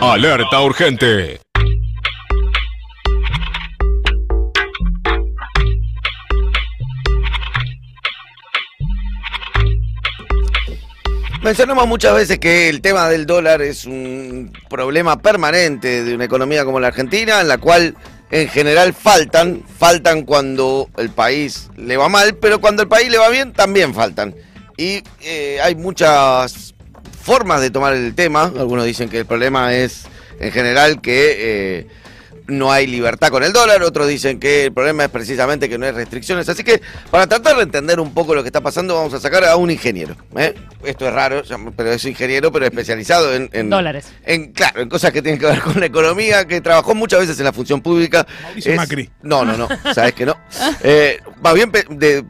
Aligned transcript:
Alerta 0.00 0.62
urgente. 0.62 1.40
Mencionamos 11.42 11.88
muchas 11.88 12.14
veces 12.14 12.38
que 12.38 12.68
el 12.68 12.80
tema 12.80 13.08
del 13.08 13.26
dólar 13.26 13.60
es 13.60 13.86
un 13.86 14.52
problema 14.70 15.18
permanente 15.20 16.04
de 16.04 16.14
una 16.14 16.26
economía 16.26 16.64
como 16.64 16.78
la 16.78 16.88
Argentina, 16.88 17.40
en 17.40 17.48
la 17.48 17.58
cual 17.58 17.96
en 18.30 18.48
general 18.48 18.94
faltan, 18.94 19.64
faltan 19.66 20.22
cuando 20.22 20.88
el 20.96 21.10
país 21.10 21.70
le 21.76 21.96
va 21.96 22.08
mal, 22.08 22.36
pero 22.36 22.60
cuando 22.60 22.82
el 22.82 22.88
país 22.88 23.10
le 23.10 23.18
va 23.18 23.30
bien 23.30 23.52
también 23.52 23.92
faltan. 23.92 24.32
Y 24.76 25.02
eh, 25.22 25.58
hay 25.60 25.74
muchas 25.74 26.76
formas 27.28 27.60
de 27.60 27.70
tomar 27.70 27.92
el 27.92 28.14
tema. 28.14 28.44
Algunos 28.44 28.86
dicen 28.86 29.10
que 29.10 29.18
el 29.18 29.26
problema 29.26 29.74
es 29.74 30.06
en 30.40 30.50
general 30.50 31.02
que 31.02 31.36
eh, 31.38 31.86
no 32.48 32.72
hay 32.72 32.86
libertad 32.86 33.28
con 33.28 33.44
el 33.44 33.52
dólar, 33.52 33.82
otros 33.82 34.08
dicen 34.08 34.40
que 34.40 34.64
el 34.64 34.72
problema 34.72 35.04
es 35.04 35.10
precisamente 35.10 35.68
que 35.68 35.78
no 35.78 35.86
hay 35.86 35.92
restricciones. 35.92 36.48
Así 36.48 36.64
que 36.64 36.80
para 37.10 37.26
tratar 37.26 37.56
de 37.56 37.62
entender 37.62 38.00
un 38.00 38.12
poco 38.14 38.34
lo 38.34 38.42
que 38.42 38.48
está 38.48 38.62
pasando, 38.62 38.94
vamos 38.94 39.12
a 39.14 39.20
sacar 39.20 39.44
a 39.44 39.56
un 39.56 39.70
ingeniero. 39.70 40.16
¿eh? 40.34 40.54
Esto 40.82 41.06
es 41.06 41.12
raro, 41.12 41.42
pero 41.76 41.92
es 41.92 42.04
ingeniero, 42.06 42.50
pero 42.50 42.64
especializado 42.64 43.34
en, 43.34 43.70
dólares. 43.70 44.06
En, 44.24 44.52
claro, 44.52 44.80
en 44.80 44.88
cosas 44.88 45.12
que 45.12 45.20
tienen 45.20 45.38
que 45.38 45.46
ver 45.46 45.60
con 45.60 45.78
la 45.78 45.86
economía, 45.86 46.46
que 46.46 46.60
trabajó 46.60 46.94
muchas 46.94 47.20
veces 47.20 47.38
en 47.38 47.44
la 47.44 47.52
función 47.52 47.82
pública. 47.82 48.26
Mauricio 48.42 48.74
Macri. 48.74 49.10
No, 49.22 49.44
no, 49.44 49.56
no, 49.56 49.68
sabes 49.94 50.14
que 50.14 50.26
no. 50.26 50.36
Eh, 50.82 51.20
va 51.44 51.52
bien 51.52 51.70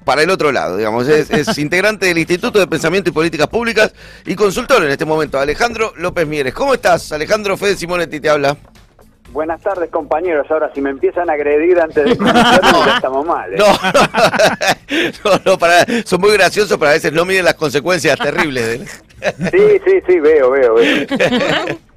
para 0.04 0.22
el 0.22 0.30
otro 0.30 0.50
lado, 0.52 0.76
digamos. 0.76 1.06
Es, 1.06 1.30
es 1.30 1.58
integrante 1.58 2.06
del 2.06 2.18
Instituto 2.18 2.58
de 2.58 2.66
Pensamiento 2.66 3.10
y 3.10 3.12
Políticas 3.12 3.46
Públicas 3.46 3.92
y 4.24 4.34
consultor 4.34 4.84
en 4.84 4.90
este 4.90 5.04
momento, 5.04 5.38
Alejandro 5.38 5.92
López 5.96 6.26
Mieres. 6.26 6.54
¿Cómo 6.54 6.74
estás, 6.74 7.12
Alejandro? 7.12 7.56
Fede 7.56 7.76
Simonetti 7.76 8.20
te 8.20 8.30
habla. 8.30 8.56
Buenas 9.32 9.60
tardes, 9.60 9.90
compañeros. 9.90 10.46
Ahora, 10.50 10.70
si 10.74 10.80
me 10.80 10.90
empiezan 10.90 11.28
a 11.28 11.34
agredir 11.34 11.78
antes 11.80 12.04
de 12.04 12.14
no, 12.16 12.86
ya 12.86 12.94
estamos 12.96 13.26
mal. 13.26 13.52
¿eh? 13.52 13.58
No, 15.24 15.40
no, 15.44 15.58
para, 15.58 15.84
son 16.04 16.20
muy 16.20 16.32
graciosos, 16.32 16.76
pero 16.78 16.90
a 16.90 16.94
veces 16.94 17.12
no 17.12 17.24
miden 17.24 17.44
las 17.44 17.54
consecuencias 17.54 18.18
terribles. 18.18 19.02
Sí, 19.20 19.80
sí, 19.84 20.00
sí, 20.06 20.20
veo, 20.20 20.50
veo, 20.50 20.74
veo. 20.74 21.06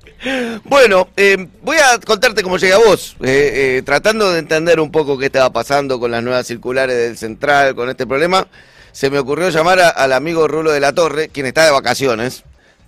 Bueno, 0.65 1.07
eh, 1.17 1.47
voy 1.63 1.77
a 1.77 1.99
contarte 1.99 2.43
cómo 2.43 2.57
llega 2.57 2.77
vos, 2.77 3.15
eh, 3.21 3.77
eh, 3.77 3.81
tratando 3.83 4.31
de 4.31 4.37
entender 4.37 4.79
un 4.79 4.91
poco 4.91 5.17
qué 5.17 5.25
estaba 5.25 5.51
pasando 5.51 5.99
con 5.99 6.11
las 6.11 6.21
nuevas 6.21 6.45
circulares 6.45 6.95
del 6.95 7.17
Central, 7.17 7.73
con 7.73 7.89
este 7.89 8.05
problema. 8.05 8.47
Se 8.91 9.09
me 9.09 9.17
ocurrió 9.17 9.49
llamar 9.49 9.79
al 9.79 10.13
amigo 10.13 10.47
Rulo 10.47 10.71
de 10.71 10.79
la 10.79 10.93
Torre, 10.93 11.29
quien 11.29 11.47
está 11.47 11.65
de 11.65 11.71
vacaciones. 11.71 12.43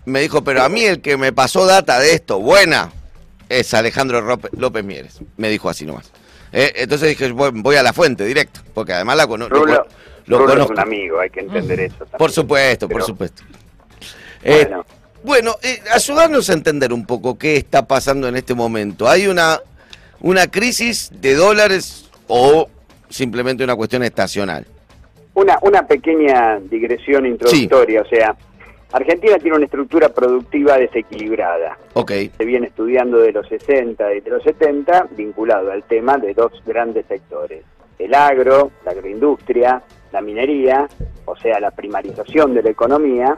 Me 0.06 0.22
dijo, 0.22 0.44
pero 0.44 0.62
a 0.62 0.70
mí 0.70 0.84
el 0.84 1.02
que 1.02 1.18
me 1.18 1.34
pasó 1.34 1.66
data 1.66 2.00
de 2.00 2.14
esto, 2.14 2.40
buena, 2.40 2.92
es 3.60 3.74
Alejandro 3.74 4.40
López 4.58 4.84
Mieres. 4.84 5.20
Me 5.38 5.50
dijo 5.50 5.70
así 5.70 5.86
nomás. 5.86 6.12
Eh, 6.52 6.72
entonces 6.76 7.10
dije, 7.10 7.32
voy, 7.32 7.76
a 7.76 7.84
la 7.84 7.94
fuente 7.94 8.26
directo, 8.26 8.62
porque 8.74 8.94
además 8.94 9.18
la 9.18 9.28
conozco. 9.28 9.56
Rulo, 9.56 9.88
lo, 10.28 10.64
es 10.64 10.70
un 10.70 10.80
amigo, 10.80 11.20
hay 11.20 11.30
que 11.30 11.42
entender 11.42 11.80
eso. 11.80 11.98
También. 11.98 12.18
Por 12.18 12.32
supuesto, 12.32 12.88
por 12.88 13.04
supuesto. 13.04 13.44
bueno, 14.44 14.82
eh, 14.82 14.96
bueno 15.24 15.56
eh, 15.64 15.80
ayudarnos 15.92 16.50
a 16.50 16.54
entender 16.54 16.94
un 16.94 17.06
poco 17.06 17.38
qué 17.38 17.58
está 17.58 17.88
pasando 17.88 18.28
en 18.28 18.36
este 18.36 18.54
momento. 18.54 19.10
¿Hay 19.10 19.28
una, 19.28 19.60
una 20.22 20.48
crisis 20.48 21.12
de 21.20 21.34
dólares 21.34 22.10
o 22.28 22.70
simplemente 23.10 23.64
una 23.64 23.76
cuestión 23.76 24.04
estacional? 24.04 24.68
Una, 25.34 25.58
una 25.64 25.88
pequeña 25.88 26.60
digresión 26.60 27.26
introductoria, 27.26 28.04
o 28.04 28.06
sea, 28.06 28.36
Argentina 28.94 29.38
tiene 29.40 29.58
una 29.58 29.66
estructura 29.66 30.10
productiva 30.10 30.78
desequilibrada. 30.78 31.78
Okay. 31.94 32.32
Se 32.38 32.46
viene 32.46 32.68
estudiando 32.68 33.18
de 33.18 33.32
los 33.32 33.48
60 33.48 34.14
y 34.14 34.22
de 34.22 34.30
los 34.30 34.44
70, 34.44 35.08
vinculado 35.18 35.72
al 35.72 35.84
tema 35.84 36.18
de 36.20 36.36
dos 36.36 36.52
grandes 36.64 37.08
sectores. 37.08 37.64
El 37.98 38.14
agro, 38.14 38.72
la 38.86 38.92
agroindustria, 38.92 39.82
la 40.12 40.22
minería, 40.22 40.88
o 41.26 41.36
sea, 41.36 41.60
la 41.60 41.72
primarización 41.72 42.54
de 42.54 42.62
la 42.62 42.70
economía, 42.70 43.36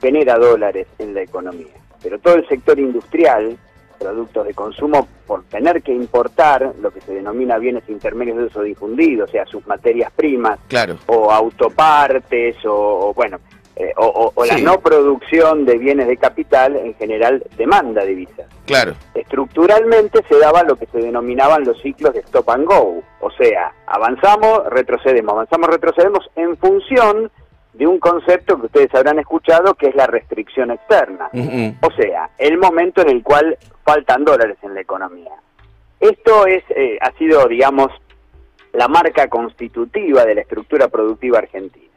genera 0.00 0.38
dólares 0.38 0.86
en 0.98 1.12
la 1.12 1.20
economía. 1.20 1.74
Pero 2.02 2.18
todo 2.18 2.36
el 2.36 2.48
sector 2.48 2.78
industrial, 2.78 3.58
productos 3.98 4.46
de 4.46 4.54
consumo, 4.54 5.06
por 5.26 5.44
tener 5.44 5.82
que 5.82 5.92
importar 5.92 6.74
lo 6.80 6.90
que 6.90 7.02
se 7.02 7.12
denomina 7.12 7.58
bienes 7.58 7.86
intermedios 7.88 8.38
de 8.38 8.44
uso 8.44 8.62
difundido, 8.62 9.26
o 9.26 9.28
sea, 9.28 9.44
sus 9.44 9.66
materias 9.66 10.10
primas, 10.16 10.58
claro. 10.68 10.96
o 11.06 11.30
autopartes, 11.30 12.56
o 12.64 13.12
bueno, 13.14 13.38
eh, 13.76 13.92
o, 13.96 14.32
la 14.46 14.58
no 14.58 14.78
producción 14.80 15.64
de 15.64 15.78
bienes 15.78 16.06
de 16.06 16.16
capital 16.16 16.76
en 16.76 16.94
general 16.94 17.42
demanda 17.56 18.04
divisas. 18.04 18.46
Claro. 18.66 18.94
Estructuralmente 19.14 20.20
se 20.28 20.38
daban 20.38 20.68
lo 20.68 20.76
que 20.76 20.86
se 20.86 20.98
denominaban 20.98 21.64
los 21.64 21.80
ciclos 21.82 22.14
de 22.14 22.20
stop 22.20 22.50
and 22.50 22.66
go, 22.66 23.02
o 23.20 23.30
sea, 23.32 23.72
avanzamos, 23.86 24.66
retrocedemos, 24.70 25.32
avanzamos, 25.32 25.68
retrocedemos 25.70 26.30
en 26.36 26.56
función 26.56 27.32
de 27.72 27.86
un 27.88 27.98
concepto 27.98 28.60
que 28.60 28.66
ustedes 28.66 28.94
habrán 28.94 29.18
escuchado 29.18 29.74
que 29.74 29.88
es 29.88 29.96
la 29.96 30.06
restricción 30.06 30.70
externa, 30.70 31.28
o 31.32 31.90
sea, 31.96 32.30
el 32.38 32.56
momento 32.58 33.02
en 33.02 33.10
el 33.10 33.22
cual 33.24 33.58
faltan 33.84 34.24
dólares 34.24 34.56
en 34.62 34.74
la 34.74 34.80
economía. 34.80 35.32
Esto 35.98 36.46
es, 36.46 36.62
eh, 36.70 36.98
ha 37.00 37.10
sido, 37.18 37.48
digamos, 37.48 37.88
la 38.72 38.86
marca 38.86 39.28
constitutiva 39.28 40.24
de 40.24 40.36
la 40.36 40.42
estructura 40.42 40.88
productiva 40.88 41.38
argentina. 41.38 41.90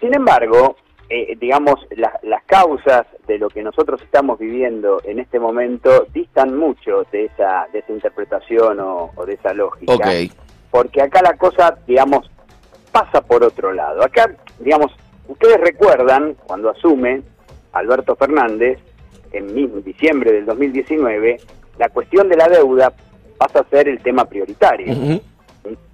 Sin 0.00 0.14
embargo, 0.14 0.76
eh, 1.08 1.36
digamos, 1.38 1.74
las 2.22 2.42
causas 2.44 3.06
de 3.26 3.38
lo 3.38 3.48
que 3.48 3.62
nosotros 3.62 4.00
estamos 4.02 4.38
viviendo 4.38 5.00
en 5.04 5.18
este 5.18 5.38
momento 5.38 6.06
distan 6.12 6.56
mucho 6.56 7.06
de 7.12 7.26
esa, 7.26 7.66
de 7.72 7.80
esa 7.80 7.92
interpretación 7.92 8.80
o, 8.80 9.10
de 9.26 9.34
esa 9.34 9.52
lógica. 9.52 10.10
Porque 10.70 11.02
acá 11.02 11.20
la 11.22 11.36
cosa, 11.36 11.78
digamos, 11.86 12.30
pasa 12.90 13.20
por 13.20 13.44
otro 13.44 13.72
lado. 13.72 14.02
Acá, 14.02 14.34
digamos, 14.58 14.92
ustedes 15.28 15.60
recuerdan 15.60 16.36
cuando 16.46 16.70
asume 16.70 17.22
Alberto 17.72 18.16
Fernández 18.16 18.78
en 19.32 19.82
diciembre 19.84 20.32
del 20.32 20.46
2019, 20.46 21.38
la 21.78 21.88
cuestión 21.88 22.28
de 22.28 22.36
la 22.36 22.48
deuda 22.48 22.92
pasa 23.36 23.60
a 23.60 23.68
ser 23.68 23.88
el 23.88 24.00
tema 24.00 24.24
prioritario. 24.24 25.20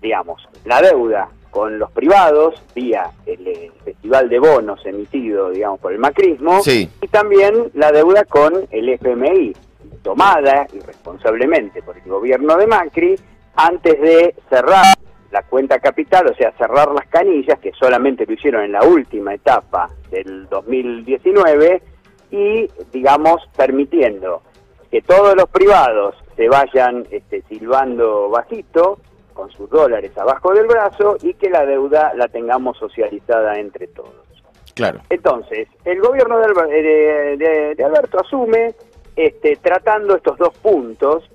Digamos, 0.00 0.46
la 0.64 0.82
deuda 0.82 1.28
con 1.50 1.78
los 1.78 1.90
privados 1.90 2.62
vía 2.74 3.10
el, 3.26 3.72
festival 3.84 4.28
de 4.28 4.38
bonos 4.38 4.84
emitido, 4.86 5.50
digamos, 5.50 5.80
por 5.80 5.92
el 5.92 5.98
macrismo, 5.98 6.60
y 6.66 7.08
también 7.08 7.70
la 7.74 7.92
deuda 7.92 8.24
con 8.24 8.52
el 8.70 8.88
FMI, 8.88 9.54
tomada 10.02 10.66
irresponsablemente 10.72 11.82
por 11.82 11.96
el 11.96 12.04
gobierno 12.04 12.56
de 12.56 12.66
Macri, 12.66 13.16
antes 13.56 14.00
de 14.00 14.34
cerrar 14.48 14.84
la 15.30 15.42
cuenta 15.42 15.78
capital, 15.78 16.26
o 16.30 16.34
sea, 16.34 16.52
cerrar 16.52 16.92
las 16.92 17.06
canillas, 17.08 17.58
que 17.60 17.72
solamente 17.72 18.26
lo 18.26 18.32
hicieron 18.32 18.64
en 18.64 18.72
la 18.72 18.82
última 18.82 19.34
etapa 19.34 19.88
del 20.10 20.48
2019, 20.48 21.82
y, 22.30 22.68
digamos, 22.92 23.42
permitiendo 23.56 24.42
que 24.90 25.02
todos 25.02 25.34
los 25.36 25.48
privados 25.48 26.16
se 26.36 26.48
vayan 26.48 27.06
este, 27.10 27.42
silbando 27.42 28.28
bajito, 28.30 28.98
con 29.32 29.50
sus 29.50 29.68
dólares 29.70 30.16
abajo 30.16 30.52
del 30.52 30.66
brazo 30.66 31.16
y 31.22 31.34
que 31.34 31.50
la 31.50 31.64
deuda 31.64 32.12
la 32.14 32.28
tengamos 32.28 32.78
socializada 32.78 33.58
entre 33.58 33.86
todos. 33.88 34.14
Claro. 34.74 35.00
Entonces, 35.10 35.68
el 35.84 36.00
gobierno 36.00 36.38
de, 36.38 37.76
Alberto 37.84 38.20
asume 38.20 38.74
este, 39.16 39.56
tratando 39.56 40.16
estos 40.16 40.38
dos 40.38 40.56
puntos 40.58 41.28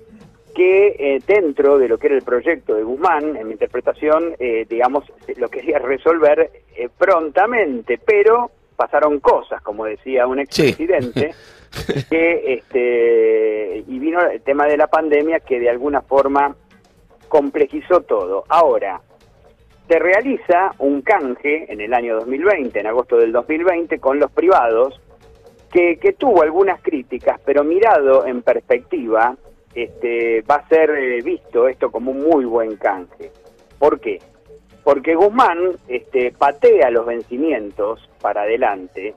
que 0.56 0.96
eh, 0.98 1.20
dentro 1.26 1.78
de 1.78 1.86
lo 1.86 1.98
que 1.98 2.06
era 2.06 2.16
el 2.16 2.22
proyecto 2.22 2.74
de 2.74 2.82
Guzmán, 2.82 3.36
en 3.36 3.46
mi 3.46 3.52
interpretación, 3.52 4.34
eh, 4.38 4.66
digamos, 4.68 5.04
lo 5.36 5.48
quería 5.48 5.78
resolver 5.78 6.50
eh, 6.74 6.88
prontamente, 6.96 8.00
pero 8.04 8.50
pasaron 8.74 9.20
cosas, 9.20 9.60
como 9.60 9.84
decía 9.84 10.26
un 10.26 10.38
expresidente, 10.40 11.34
que 12.10 12.54
este, 12.54 13.84
y 13.86 13.98
vino 13.98 14.20
el 14.22 14.40
tema 14.40 14.66
de 14.66 14.78
la 14.78 14.86
pandemia 14.86 15.40
que 15.40 15.60
de 15.60 15.68
alguna 15.68 16.00
forma 16.00 16.56
complejizó 17.36 18.00
todo. 18.00 18.44
Ahora, 18.48 18.98
se 19.86 19.98
realiza 19.98 20.72
un 20.78 21.02
canje 21.02 21.70
en 21.70 21.82
el 21.82 21.92
año 21.92 22.16
2020, 22.16 22.80
en 22.80 22.86
agosto 22.86 23.18
del 23.18 23.30
2020, 23.30 23.98
con 23.98 24.18
los 24.18 24.30
privados, 24.30 24.98
que, 25.70 25.98
tuvo 26.18 26.40
algunas 26.40 26.80
críticas, 26.80 27.38
pero 27.44 27.62
mirado 27.62 28.24
en 28.24 28.40
perspectiva, 28.40 29.36
este, 29.74 30.40
va 30.50 30.54
a 30.54 30.68
ser 30.68 30.88
eh, 30.92 31.20
visto 31.20 31.68
esto 31.68 31.90
como 31.90 32.12
un 32.12 32.22
muy 32.22 32.46
buen 32.46 32.76
canje. 32.76 33.30
¿Por 33.78 34.00
qué? 34.00 34.18
Porque 34.82 35.14
Guzmán 35.14 35.72
este, 35.88 36.32
patea 36.32 36.90
los 36.90 37.04
vencimientos 37.04 38.08
para 38.22 38.42
adelante. 38.42 39.14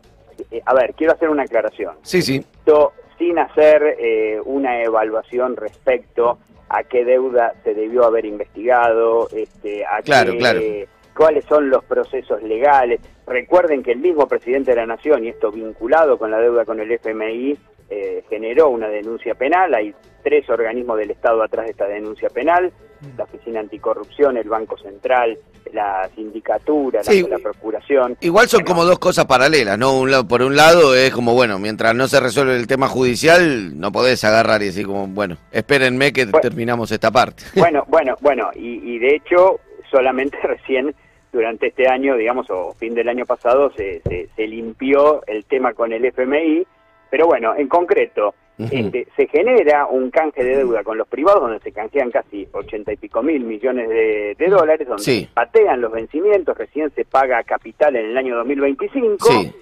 Eh, 0.51 0.61
a 0.65 0.73
ver, 0.73 0.93
quiero 0.93 1.13
hacer 1.13 1.29
una 1.29 1.43
aclaración. 1.43 1.95
Sí, 2.01 2.21
sí. 2.21 2.35
Esto 2.35 2.91
sin 3.17 3.39
hacer 3.39 3.95
eh, 3.97 4.41
una 4.43 4.83
evaluación 4.83 5.55
respecto 5.55 6.39
a 6.69 6.83
qué 6.83 7.03
deuda 7.03 7.53
se 7.63 7.73
debió 7.73 8.05
haber 8.05 8.25
investigado, 8.25 9.27
este, 9.31 9.85
a 9.85 10.01
qué, 10.01 10.87
cuáles 11.15 11.43
son 11.45 11.69
los 11.69 11.83
procesos 11.83 12.41
legales. 12.43 13.01
Recuerden 13.27 13.83
que 13.83 13.91
el 13.91 13.99
mismo 13.99 14.27
presidente 14.27 14.71
de 14.71 14.77
la 14.77 14.85
Nación, 14.85 15.25
y 15.25 15.29
esto 15.29 15.51
vinculado 15.51 16.17
con 16.17 16.31
la 16.31 16.39
deuda 16.39 16.65
con 16.65 16.79
el 16.79 16.91
FMI, 16.91 17.57
eh, 17.89 18.23
generó 18.29 18.69
una 18.69 18.87
denuncia 18.87 19.33
penal, 19.33 19.73
hay 19.73 19.93
tres 20.23 20.47
organismos 20.49 20.97
del 20.97 21.11
Estado 21.11 21.41
atrás 21.41 21.65
de 21.65 21.71
esta 21.71 21.87
denuncia 21.87 22.29
penal, 22.29 22.71
la 23.17 23.23
Oficina 23.23 23.59
Anticorrupción, 23.59 24.37
el 24.37 24.47
Banco 24.49 24.77
Central, 24.77 25.37
la 25.73 26.09
Sindicatura, 26.15 27.03
Sí, 27.03 27.21
la, 27.23 27.37
la 27.37 27.39
Procuración. 27.39 28.17
Igual 28.21 28.47
son 28.47 28.59
Bueno, 28.61 28.67
como 28.75 28.85
dos 28.85 28.99
cosas 28.99 29.25
paralelas, 29.25 29.77
¿no? 29.77 29.97
Un 29.99 30.11
lado, 30.11 30.27
por 30.27 30.41
un 30.41 30.55
lado 30.55 30.95
es 30.95 31.11
como, 31.11 31.33
bueno, 31.33 31.59
mientras 31.59 31.93
no 31.95 32.07
se 32.07 32.19
resuelve 32.19 32.55
el 32.55 32.67
tema 32.67 32.87
judicial, 32.87 33.79
no 33.79 33.91
podés 33.91 34.23
agarrar 34.23 34.61
y 34.61 34.65
decir 34.65 34.85
como, 34.87 35.07
bueno, 35.07 35.37
espérenme 35.51 36.11
que 36.13 36.25
Bueno. 36.25 36.39
terminamos 36.41 36.91
esta 36.91 37.11
parte. 37.11 37.43
Bueno, 37.55 37.83
bueno, 37.87 38.15
bueno, 38.21 38.49
y, 38.55 38.95
y 38.95 38.99
de 38.99 39.15
hecho, 39.15 39.59
solamente 39.91 40.37
recién 40.43 40.93
durante 41.31 41.67
este 41.67 41.87
año, 41.87 42.15
digamos, 42.15 42.47
o 42.49 42.73
fin 42.79 42.95
del 42.95 43.07
año 43.09 43.25
pasado, 43.25 43.71
se, 43.75 44.01
se, 44.01 44.29
se 44.35 44.47
limpió 44.47 45.21
el 45.27 45.45
tema 45.45 45.73
con 45.73 45.93
el 45.93 46.03
FMI, 46.05 46.65
pero 47.11 47.27
bueno, 47.27 47.53
en 47.55 47.67
concreto, 47.67 48.33
Este, 48.59 49.07
se 49.15 49.27
genera 49.27 49.85
un 49.85 50.11
canje 50.11 50.43
de 50.43 50.57
deuda 50.57 50.83
con 50.83 50.97
los 50.97 51.07
privados 51.07 51.41
donde 51.41 51.59
se 51.59 51.71
canjean 51.71 52.11
casi 52.11 52.45
ochenta 52.51 52.91
y 52.91 52.97
pico 52.97 53.23
mil 53.23 53.43
millones 53.45 53.87
de, 53.87 54.35
de 54.37 54.47
dólares, 54.47 54.85
donde 54.87 55.01
Sí. 55.03 55.29
patean 55.33 55.79
los 55.79 55.91
vencimientos, 55.93 56.57
recién 56.57 56.89
se 56.91 57.05
paga 57.05 57.41
capital 57.43 57.95
en 57.95 58.07
el 58.07 58.17
año 58.17 58.35
2025, 58.35 59.25
Sí. 59.29 59.53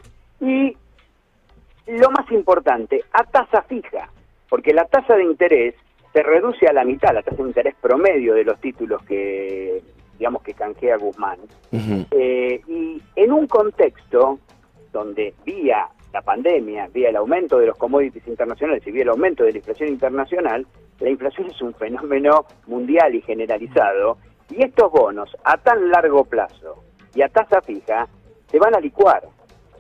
y 0.41 0.77
lo 1.91 2.09
más 2.11 2.29
importante, 2.31 3.03
a 3.13 3.23
tasa 3.23 3.61
fija, 3.63 4.09
porque 4.49 4.73
la 4.73 4.85
tasa 4.85 5.15
de 5.15 5.23
interés 5.25 5.75
se 6.11 6.23
reduce 6.23 6.65
a 6.67 6.73
la 6.73 6.83
mitad, 6.83 7.13
la 7.13 7.21
tasa 7.21 7.37
de 7.43 7.49
interés 7.49 7.75
promedio 7.79 8.33
de 8.33 8.43
los 8.45 8.59
títulos 8.59 9.03
que, 9.03 9.81
digamos, 10.17 10.41
que 10.41 10.53
canjea 10.55 10.97
Guzmán. 10.97 11.37
Eh, 11.71 12.61
y 12.67 13.01
en 13.15 13.31
un 13.31 13.45
contexto 13.47 14.39
donde 14.91 15.35
vía 15.45 15.87
la 16.17 16.23
pandemia, 16.23 16.87
vía 16.91 17.09
el 17.09 17.15
aumento 17.15 17.59
de 17.59 17.67
los 17.67 17.77
commodities 17.77 18.27
internacionales 18.27 18.81
y 18.87 18.91
vía 18.91 19.03
el 19.03 19.09
aumento 19.09 19.43
de 19.43 19.51
la 19.51 19.57
inflación 19.59 19.89
internacional, 19.89 20.65
la 20.99 21.09
inflación 21.11 21.47
es 21.51 21.61
un 21.61 21.75
fenómeno 21.75 22.43
mundial 22.65 23.13
y 23.13 23.21
generalizado, 23.21 24.17
y 24.49 24.63
estos 24.65 24.91
bonos 24.91 25.29
a 25.43 25.57
tan 25.57 25.91
largo 25.91 26.25
plazo 26.25 26.83
y 27.13 27.21
a 27.21 27.29
tasa 27.29 27.61
fija 27.61 28.07
se 28.49 28.57
van 28.57 28.73
a 28.75 28.79
licuar 28.79 29.21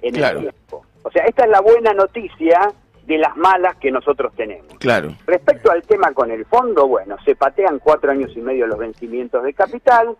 en 0.03 0.13
Claro. 0.13 0.37
el 0.39 0.43
tiempo. 0.51 0.85
O 1.01 1.09
sea, 1.09 1.25
esta 1.25 1.45
es 1.45 1.49
la 1.49 1.61
buena 1.61 1.93
noticia 1.93 2.71
de 3.07 3.17
las 3.17 3.35
malas 3.35 3.75
que 3.77 3.89
nosotros 3.89 4.31
tenemos. 4.35 4.77
Claro. 4.77 5.09
Respecto 5.25 5.71
al 5.71 5.81
tema 5.81 6.11
con 6.13 6.29
el 6.29 6.45
fondo, 6.45 6.87
bueno, 6.87 7.15
se 7.25 7.35
patean 7.35 7.79
cuatro 7.79 8.11
años 8.11 8.31
y 8.35 8.41
medio 8.41 8.67
los 8.67 8.77
vencimientos 8.77 9.41
de 9.43 9.53
capital, 9.55 10.15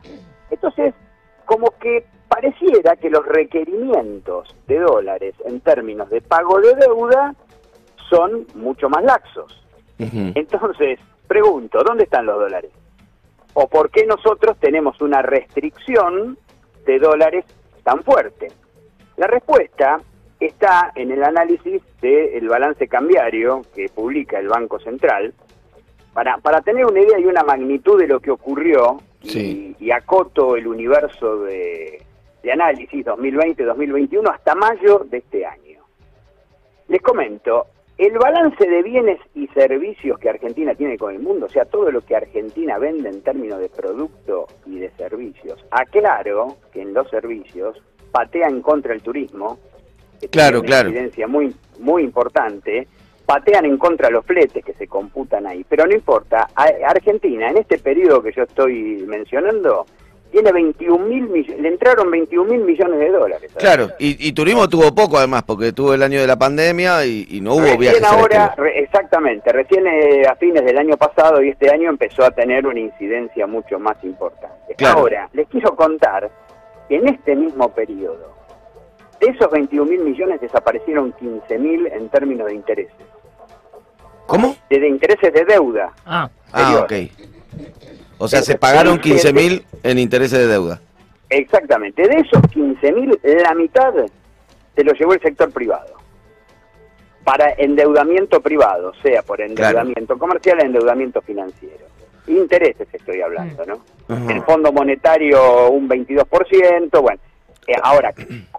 entonces 0.49 0.95
como 1.45 1.69
que 1.79 2.05
pareciera 2.27 2.95
que 2.95 3.09
los 3.09 3.25
requerimientos 3.25 4.55
de 4.67 4.79
dólares 4.79 5.35
en 5.45 5.59
términos 5.61 6.09
de 6.09 6.21
pago 6.21 6.59
de 6.59 6.75
deuda 6.75 7.35
son 8.09 8.45
mucho 8.55 8.89
más 8.89 9.03
laxos. 9.03 9.63
Entonces, 9.99 10.99
pregunto, 11.27 11.83
¿dónde 11.83 12.03
están 12.03 12.25
los 12.25 12.39
dólares? 12.39 12.71
¿O 13.53 13.67
por 13.67 13.89
qué 13.89 14.05
nosotros 14.05 14.57
tenemos 14.59 15.01
una 15.01 15.23
restricción 15.23 16.37
de 16.85 16.99
dólares 16.99 17.45
tan 17.83 18.03
fuerte? 18.03 18.51
La 19.17 19.25
respuesta 19.25 19.99
está 20.39 20.91
en 20.95 21.11
el 21.11 21.23
análisis 21.23 21.81
del 22.01 22.47
balance 22.47 22.87
cambiario 22.87 23.63
que 23.73 23.89
publica 23.89 24.39
el 24.39 24.47
Banco 24.47 24.79
Central. 24.79 25.33
Para, 26.13 26.37
para 26.37 26.61
tener 26.61 26.85
una 26.85 26.99
idea 26.99 27.19
y 27.19 27.25
una 27.25 27.43
magnitud 27.43 27.99
de 27.99 28.07
lo 28.07 28.19
que 28.19 28.31
ocurrió, 28.31 28.99
y, 29.21 29.91
acoto 29.91 30.55
el 30.55 30.67
universo 30.67 31.43
de, 31.43 32.01
de 32.43 32.51
análisis 32.51 33.05
2020-2021 33.05 34.31
hasta 34.33 34.55
mayo 34.55 35.05
de 35.09 35.17
este 35.17 35.45
año. 35.45 35.81
Les 36.87 37.01
comento, 37.01 37.67
el 37.97 38.17
balance 38.17 38.65
de 38.65 38.83
bienes 38.83 39.19
y 39.33 39.47
servicios 39.47 40.19
que 40.19 40.29
Argentina 40.29 40.75
tiene 40.75 40.97
con 40.97 41.13
el 41.13 41.19
mundo, 41.19 41.47
o 41.47 41.49
sea, 41.49 41.65
todo 41.65 41.91
lo 41.91 42.01
que 42.01 42.15
Argentina 42.15 42.77
vende 42.77 43.09
en 43.09 43.21
términos 43.21 43.59
de 43.59 43.69
producto 43.69 44.47
y 44.65 44.79
de 44.79 44.91
servicios, 44.91 45.65
aclaro 45.71 46.57
que 46.71 46.81
en 46.81 46.93
los 46.93 47.09
servicios 47.09 47.81
patea 48.11 48.47
en 48.47 48.61
contra 48.61 48.93
el 48.93 49.01
turismo, 49.01 49.57
que 50.21 50.29
Claro, 50.29 50.61
tiene 50.61 50.99
una 50.99 51.09
claro. 51.09 51.29
muy, 51.29 51.55
muy 51.79 52.03
importante, 52.03 52.87
patean 53.25 53.65
en 53.65 53.77
contra 53.77 54.09
los 54.09 54.25
fletes 54.25 54.63
que 54.63 54.73
se 54.73 54.87
computan 54.87 55.47
ahí, 55.47 55.65
pero 55.67 55.85
no 55.85 55.93
importa, 55.93 56.47
Argentina 56.55 57.49
en 57.49 57.57
este 57.57 57.79
periodo 57.79 58.21
que 58.21 58.31
yo 58.31 58.43
estoy 58.43 59.03
mencionando, 59.07 59.85
tiene 60.31 60.51
21 60.51 61.05
mil 61.05 61.27
millones, 61.29 61.59
le 61.61 61.67
entraron 61.69 62.11
21 62.11 62.51
mil 62.51 62.61
millones 62.63 62.99
de 62.99 63.11
dólares. 63.11 63.51
Claro, 63.57 63.89
y, 63.99 64.27
y 64.27 64.33
turismo 64.33 64.67
tuvo 64.67 64.93
poco 64.93 65.17
además, 65.17 65.43
porque 65.43 65.71
tuvo 65.73 65.93
el 65.93 66.03
año 66.03 66.19
de 66.19 66.27
la 66.27 66.35
pandemia 66.37 67.05
y, 67.05 67.25
y 67.29 67.41
no 67.41 67.53
hubo 67.53 67.61
Recién 67.61 67.79
viajes. 67.79 68.03
ahora, 68.03 68.53
re- 68.57 68.79
exactamente, 68.81 69.51
recién 69.53 69.85
eh, 69.87 70.23
a 70.29 70.35
fines 70.35 70.63
del 70.65 70.77
año 70.77 70.97
pasado 70.97 71.41
y 71.41 71.49
este 71.49 71.71
año 71.71 71.89
empezó 71.89 72.23
a 72.25 72.31
tener 72.31 72.67
una 72.67 72.79
incidencia 72.79 73.47
mucho 73.47 73.79
más 73.79 73.95
importante. 74.03 74.75
Claro. 74.77 74.99
Ahora, 74.99 75.29
les 75.33 75.47
quiero 75.47 75.75
contar 75.75 76.29
que 76.89 76.95
en 76.97 77.07
este 77.07 77.35
mismo 77.35 77.69
periodo, 77.73 78.35
de 79.19 79.27
esos 79.27 79.49
21 79.49 79.89
mil 79.89 79.99
millones 80.01 80.39
desaparecieron 80.41 81.11
15 81.13 81.57
mil 81.57 81.87
en 81.87 82.09
términos 82.09 82.47
de 82.47 82.53
intereses. 82.53 82.93
¿Cómo? 84.27 84.55
De, 84.69 84.79
de 84.79 84.87
intereses 84.89 85.33
de 85.33 85.45
deuda. 85.45 85.91
Ah, 86.05 86.29
Ah, 86.53 86.81
ok. 86.83 86.93
O 88.19 88.27
sea, 88.27 88.41
se 88.41 88.57
pagaron 88.57 88.99
15 88.99 89.33
mil 89.33 89.65
en 89.83 89.99
intereses 89.99 90.39
de 90.39 90.47
deuda. 90.47 90.79
Exactamente. 91.29 92.07
De 92.07 92.15
esos 92.21 92.41
15 92.51 92.91
mil, 92.93 93.19
la 93.23 93.53
mitad 93.53 93.93
se 94.75 94.83
lo 94.83 94.93
llevó 94.93 95.13
el 95.13 95.21
sector 95.21 95.51
privado. 95.51 95.95
Para 97.23 97.51
endeudamiento 97.57 98.39
privado, 98.41 98.93
sea 99.03 99.21
por 99.21 99.41
endeudamiento 99.41 100.17
comercial, 100.17 100.61
endeudamiento 100.61 101.21
financiero. 101.21 101.85
Intereses 102.27 102.87
estoy 102.93 103.21
hablando, 103.21 103.65
¿no? 103.65 103.79
Ajá. 104.07 104.33
El 104.33 104.41
Fondo 104.43 104.71
Monetario 104.71 105.69
un 105.69 105.89
22%, 105.89 107.01
bueno. 107.01 107.19
eh, 107.67 107.73
ahora, 107.83 108.13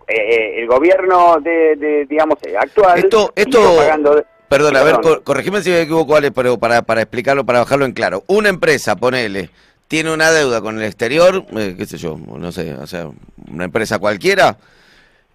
eh, 0.07 0.61
el 0.61 0.67
gobierno 0.67 1.37
de, 1.41 1.77
de, 1.77 2.05
digamos, 2.07 2.37
eh, 2.43 2.55
actual... 2.59 2.99
Esto- 2.99 3.33
esto- 3.35 3.77
pagando 3.77 4.23
Perdón, 4.49 4.77
a 4.77 4.83
ver, 4.83 5.01
cor- 5.01 5.23
corregime 5.25 5.63
si 5.63 5.71
me 5.71 5.83
equivoco, 5.83 6.17
Ale, 6.17 6.31
pero 6.33 6.59
para, 6.59 6.83
para 6.83 7.03
explicarlo, 7.03 7.45
para 7.45 7.61
bajarlo 7.61 7.85
en 7.85 7.93
claro. 7.93 8.25
Una 8.29 8.49
empresa, 8.49 8.97
ponele, 8.97 9.51
tiene 9.89 10.13
una 10.13 10.31
deuda 10.31 10.61
con 10.63 10.79
el 10.79 10.85
exterior, 10.85 11.45
eh, 11.57 11.75
qué 11.77 11.85
sé 11.87 11.99
yo, 11.99 12.17
no 12.19 12.51
sé, 12.53 12.75
o 12.75 12.87
sea, 12.87 13.11
una 13.51 13.65
empresa 13.65 13.99
cualquiera, 13.99 14.57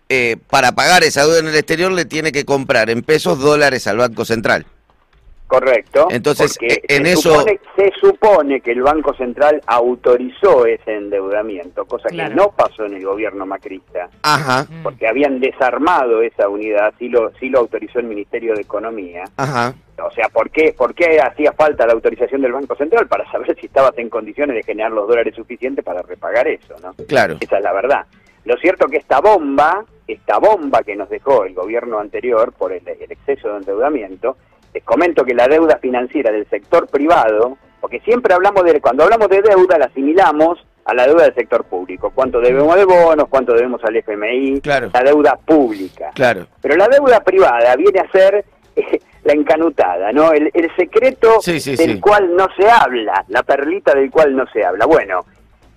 eh, 0.10 0.38
para 0.50 0.74
pagar 0.74 1.04
esa 1.04 1.24
deuda 1.26 1.40
en 1.40 1.48
el 1.48 1.56
exterior 1.56 1.92
le 1.92 2.06
tiene 2.06 2.32
que 2.32 2.44
comprar 2.46 2.90
en 2.90 3.04
pesos 3.04 3.40
dólares 3.40 3.86
al 3.88 3.98
Banco 3.98 4.26
Central. 4.26 4.66
Correcto. 5.54 6.08
Entonces, 6.10 6.58
eh, 6.62 6.82
en 6.88 7.06
se 7.06 7.12
eso- 7.14 7.32
Supone, 7.34 7.60
se 7.76 7.92
supone 8.02 8.62
que 8.62 8.72
el 8.72 8.82
Banco 8.82 9.14
Central 9.14 9.62
autorizó 9.68 10.66
ese 10.66 10.96
endeudamiento, 10.96 11.86
cosa 11.86 12.10
Claro. 12.10 12.30
que 12.30 12.36
no 12.36 12.52
pasó 12.56 12.86
en 12.86 12.96
el 12.96 13.06
gobierno 13.06 13.46
macrista, 13.46 14.10
Ajá, 14.24 14.66
mm. 14.68 14.82
porque 14.84 15.08
habían 15.08 15.40
desarmado 15.40 16.24
esa 16.24 16.50
unidad, 16.50 16.94
sí 16.98 17.08
lo, 17.08 17.32
sí 17.40 17.50
lo 17.50 17.60
autorizó 17.60 18.00
el 18.00 18.06
Ministerio 18.08 18.56
de 18.56 18.62
Economía. 18.62 19.26
ajá, 19.38 19.76
O 20.04 20.10
sea, 20.12 20.28
¿por 20.30 20.50
qué, 20.50 20.74
¿por 20.76 20.96
qué 20.96 21.20
hacía 21.22 21.52
falta 21.54 21.86
la 21.86 21.94
autorización 21.94 22.42
del 22.42 22.52
Banco 22.52 22.76
Central? 22.76 23.08
Para 23.08 23.30
saber 23.32 23.56
si 23.60 23.68
estabas 23.68 23.96
en 23.98 24.10
condiciones 24.10 24.56
de 24.56 24.64
generar 24.64 24.92
los 24.92 25.08
dólares 25.08 25.36
suficientes 25.36 25.86
para 25.86 26.02
repagar 26.02 26.48
eso, 26.48 26.74
¿no? 26.82 26.94
claro. 27.08 27.38
Esa 27.40 27.58
es 27.58 27.64
la 27.64 27.74
verdad. 27.74 28.06
Lo 28.46 28.58
cierto 28.58 28.88
que 28.88 28.98
esta 28.98 29.22
bomba, 29.22 29.86
esta 30.08 30.40
bomba 30.40 30.82
que 30.82 30.96
nos 30.96 31.10
dejó 31.10 31.46
el 31.46 31.54
gobierno 31.54 32.00
anterior 32.00 32.52
por 32.54 32.74
el, 32.74 32.86
el 32.88 33.12
exceso 33.12 33.50
de 33.50 33.58
endeudamiento, 33.60 34.36
les 34.74 34.84
comento 34.84 35.24
que 35.24 35.34
la 35.34 35.48
deuda 35.48 35.78
financiera 35.78 36.32
del 36.32 36.48
sector 36.50 36.88
privado, 36.88 37.58
porque 37.82 38.00
siempre 38.02 38.34
hablamos 38.34 38.64
de, 38.64 38.80
cuando 38.82 39.04
hablamos 39.04 39.28
de 39.30 39.42
deuda 39.42 39.78
la 39.78 39.86
asimilamos 39.86 40.66
a 40.86 40.94
la 40.94 41.06
deuda 41.08 41.24
del 41.24 41.36
sector 41.36 41.64
público, 41.66 42.12
cuánto 42.14 42.40
debemos 42.42 42.76
de 42.76 42.86
bonos, 42.86 43.28
cuánto 43.30 43.54
debemos 43.54 43.82
al 43.84 43.96
FMI, 43.96 44.60
Claro. 44.62 44.90
la 44.94 45.02
deuda 45.04 45.38
pública. 45.46 46.12
Claro. 46.14 46.46
Pero 46.62 46.76
la 46.76 46.88
deuda 46.88 47.20
privada 47.22 47.76
viene 47.76 48.00
a 48.02 48.12
ser 48.12 48.44
eh, 48.76 49.00
la 49.24 49.34
encanutada, 49.34 50.12
¿no? 50.12 50.32
El, 50.34 50.50
el 50.54 50.76
secreto 50.76 51.40
Sí, 51.42 51.60
sí, 51.60 51.76
del 51.76 51.94
sí. 51.96 52.00
cual 52.02 52.36
no 52.36 52.48
se 52.58 52.70
habla, 52.70 53.24
la 53.30 53.44
perlita 53.44 53.94
del 53.96 54.10
cual 54.12 54.36
no 54.36 54.46
se 54.52 54.66
habla. 54.66 54.86
Bueno, 54.86 55.24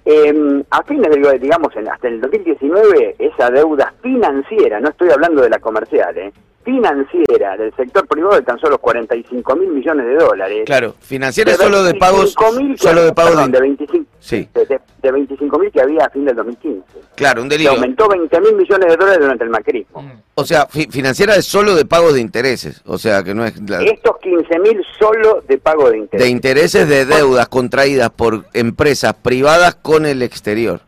eh, 0.04 0.62
a 0.70 0.82
fines 0.84 1.10
del, 1.10 1.40
digamos, 1.40 1.74
en- 1.76 1.88
hasta 1.88 2.08
el 2.08 2.20
2019, 2.20 3.16
esa 3.18 3.50
deuda 3.50 3.92
financiera, 4.02 4.80
no 4.80 4.88
estoy 4.88 5.10
hablando 5.10 5.42
de 5.42 5.50
la 5.50 5.58
comercial, 5.58 6.16
¿eh? 6.18 6.32
Financiera 6.66 7.56
del 7.56 7.72
sector 7.76 8.06
privado 8.08 8.34
alcanzó 8.34 8.68
los 8.68 8.78
45 8.80 9.56
mil 9.56 9.68
millones 9.70 10.04
de 10.06 10.14
dólares. 10.16 10.62
Claro, 10.66 10.94
financiera 11.00 11.52
es 11.52 11.56
solo 11.56 11.82
de 11.84 11.94
pagos, 11.94 12.34
25.000 12.36 12.72
que- 12.72 12.78
solo 12.78 13.04
de 13.04 13.12
pagos 13.14 13.30
perdón, 13.32 13.52
de... 13.52 13.58
de 13.58 13.62
25 13.62 14.06
Sí. 14.18 14.48
de, 14.52 14.66
de, 14.66 14.80
de 15.02 15.12
25 15.12 15.58
mil 15.60 15.70
que 15.70 15.80
había 15.80 16.04
a 16.04 16.10
fin 16.10 16.24
del 16.24 16.34
2015. 16.34 16.82
Claro, 17.14 17.42
un 17.42 17.48
Se 17.48 17.54
delirio. 17.54 17.72
aumentó 17.74 18.08
20 18.08 18.40
mil 18.40 18.56
millones 18.56 18.88
de 18.88 18.96
dólares 18.96 19.20
durante 19.20 19.44
el 19.44 19.50
macrismo. 19.50 20.02
Mm. 20.02 20.12
O 20.34 20.44
sea, 20.44 20.66
fi- 20.66 20.88
financiera 20.90 21.36
es 21.36 21.46
solo 21.46 21.76
de 21.76 21.84
pagos 21.84 22.14
de 22.14 22.20
intereses, 22.20 22.82
o 22.84 22.98
sea, 22.98 23.22
que 23.22 23.32
no 23.34 23.44
es 23.44 23.54
la- 23.70 23.82
Estos 23.84 24.16
15 24.20 24.58
mil 24.58 24.82
solo 24.98 25.42
de 25.46 25.58
pago 25.58 25.88
de 25.90 25.98
interés. 25.98 26.24
de 26.24 26.30
intereses 26.30 26.88
de 26.88 27.06
deudas 27.06 27.48
contraídas 27.48 28.10
por 28.10 28.44
empresas 28.52 29.14
privadas 29.14 29.76
con 29.76 30.04
el 30.06 30.22
exterior. 30.22 30.80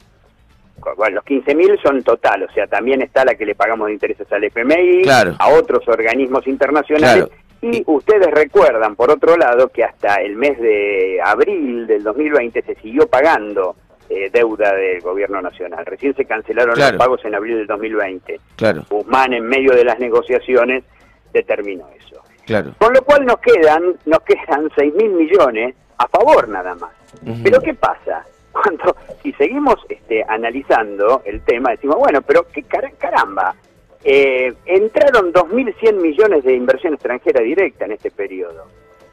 Bueno, 0.96 1.16
los 1.16 1.24
15 1.24 1.54
mil 1.54 1.78
son 1.82 2.02
total, 2.02 2.42
o 2.44 2.52
sea, 2.52 2.66
también 2.66 3.02
está 3.02 3.24
la 3.24 3.34
que 3.34 3.44
le 3.46 3.54
pagamos 3.54 3.86
de 3.88 3.92
intereses 3.94 4.30
al 4.32 4.44
FMI, 4.44 5.02
Claro. 5.02 5.34
a 5.38 5.48
otros 5.50 5.86
organismos 5.88 6.46
internacionales, 6.46 7.26
Claro. 7.26 7.42
Y 7.60 7.82
ustedes 7.86 8.30
recuerdan, 8.30 8.94
por 8.94 9.10
otro 9.10 9.36
lado, 9.36 9.66
que 9.70 9.82
hasta 9.82 10.14
el 10.22 10.36
mes 10.36 10.60
de 10.60 11.18
abril 11.24 11.88
del 11.88 12.04
2020 12.04 12.62
se 12.62 12.76
siguió 12.76 13.08
pagando 13.08 13.74
eh, 14.08 14.30
deuda 14.32 14.72
del 14.74 15.00
gobierno 15.00 15.42
nacional. 15.42 15.84
Recién 15.84 16.14
se 16.14 16.24
cancelaron 16.24 16.74
Claro. 16.76 16.92
los 16.96 17.04
pagos 17.04 17.24
en 17.24 17.34
abril 17.34 17.56
del 17.58 17.66
2020. 17.66 18.40
Claro, 18.56 18.84
Guzmán, 18.88 19.32
en 19.34 19.44
medio 19.44 19.72
de 19.74 19.84
las 19.84 19.98
negociaciones, 19.98 20.84
determinó 21.32 21.88
eso. 21.98 22.22
claro. 22.46 22.72
Con 22.78 22.94
lo 22.94 23.02
cual 23.02 23.26
nos 23.26 23.38
quedan, 23.40 23.82
nos 24.06 24.20
quedan 24.20 24.70
6 24.76 24.94
mil 24.94 25.10
millones 25.10 25.74
a 25.98 26.06
favor 26.08 26.48
nada 26.48 26.74
más. 26.76 26.92
Ujú. 27.26 27.42
Pero 27.42 27.60
¿qué 27.60 27.74
pasa? 27.74 28.24
Cuando, 28.62 28.96
si 29.22 29.32
seguimos 29.34 29.76
este, 29.88 30.24
analizando 30.26 31.22
el 31.24 31.40
tema, 31.42 31.70
decimos, 31.70 31.96
bueno, 31.96 32.22
pero 32.22 32.46
qué 32.52 32.62
cara- 32.62 32.90
caramba, 32.98 33.54
eh, 34.04 34.52
entraron 34.66 35.32
2.100 35.32 35.94
millones 36.00 36.44
de 36.44 36.54
inversión 36.54 36.94
extranjera 36.94 37.40
directa 37.42 37.84
en 37.84 37.92
este 37.92 38.10
periodo. 38.10 38.66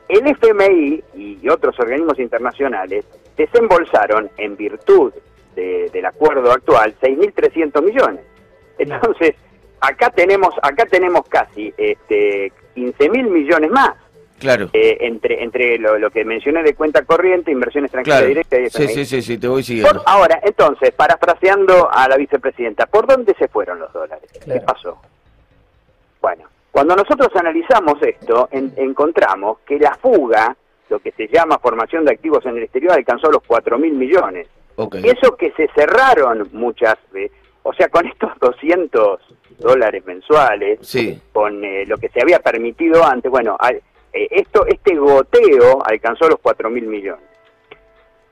El 0.08 0.25
FMI 0.28 1.04
y 1.16 1.50
otros 1.50 1.80
organismos 1.80 2.20
internacionales 2.20 3.06
desembolsaron, 3.36 4.30
en 4.38 4.56
virtud 4.56 5.12
de- 5.56 5.90
del 5.92 6.06
acuerdo 6.06 6.52
actual, 6.52 6.96
6.300 7.02 7.82
millones. 7.84 8.22
Entonces, 8.78 9.36
acá 9.82 10.10
tenemos, 10.12 10.54
acá 10.62 10.86
tenemos 10.86 11.28
casi 11.28 11.74
este, 11.78 12.52
15.000 12.75 13.30
millones 13.30 13.72
más. 13.72 13.94
Claro. 14.39 14.70
Eh, 14.74 14.98
entre 15.01 15.44
entre 15.44 15.77
lo, 15.77 15.98
lo 15.98 16.12
que 16.12 16.25
mencioné 16.25 16.62
de 16.63 16.75
cuenta 16.75 17.04
corriente, 17.06 17.51
inversión 17.51 17.86
extranjera 17.86 18.18
Claro. 18.18 18.27
directa 18.27 18.58
y 18.60 18.70
Sí, 18.70 18.84
FMI. 18.84 18.94
sí, 18.94 19.06
sí, 19.06 19.22
sí, 19.22 19.38
te 19.38 19.48
voy 19.48 19.58
Por- 19.62 19.63
siguiendo. 19.63 20.04
ahora, 20.06 20.39
entonces, 20.44 20.92
parafraseando 20.92 21.89
a 21.92 22.08
la 22.10 22.18
vicepresidenta, 22.18 22.86
¿por 22.86 23.08
dónde 23.08 23.34
se 23.39 23.48
fueron 23.48 23.80
los 23.80 23.92
dólares? 23.94 24.30
Claro. 24.44 24.60
¿Qué 24.60 24.65
pasó? 24.65 24.98
Bueno, 26.22 26.44
cuando 26.72 26.96
nosotros 26.96 27.30
analizamos 27.36 28.01
esto, 28.01 28.50
en- 28.51 28.74
encontramos 28.77 29.60
que 29.65 29.80
la 29.80 29.96
fuga, 29.96 30.56
lo 30.89 31.00
que 31.00 31.12
se 31.13 31.27
llama 31.27 31.58
formación 31.60 32.06
de 32.06 32.12
activos 32.13 32.46
en 32.46 32.58
el 32.58 32.63
exterior, 32.63 32.94
alcanzó 32.94 33.32
los 33.32 33.42
4 33.46 33.77
mil 33.77 33.94
millones. 33.94 34.48
Ok. 34.75 34.96
Y 35.04 35.08
eso 35.10 35.36
que 35.38 35.51
se 35.51 35.68
cerraron 35.74 36.50
muchas 36.51 36.96
veces, 37.12 37.36
o 37.63 37.74
sea, 37.74 37.88
con 37.89 38.06
estos 38.06 38.32
200 38.39 39.22
dólares 39.60 40.06
mensuales, 40.06 40.80
Sí. 40.82 41.20
con 41.32 41.63
eh, 41.63 41.86
lo 41.86 41.98
que 41.98 42.10
se 42.10 42.22
había 42.22 42.39
permitido 42.39 43.06
antes, 43.06 43.32
bueno, 43.32 43.56
al- 43.58 43.75
eh, 43.77 43.82
esto 44.31 44.65
este 44.65 44.95
goteo 44.95 45.79
alcanzó 45.86 46.27
los 46.29 46.39
4 46.41 46.69
mil 46.69 46.88
millones. 46.88 47.24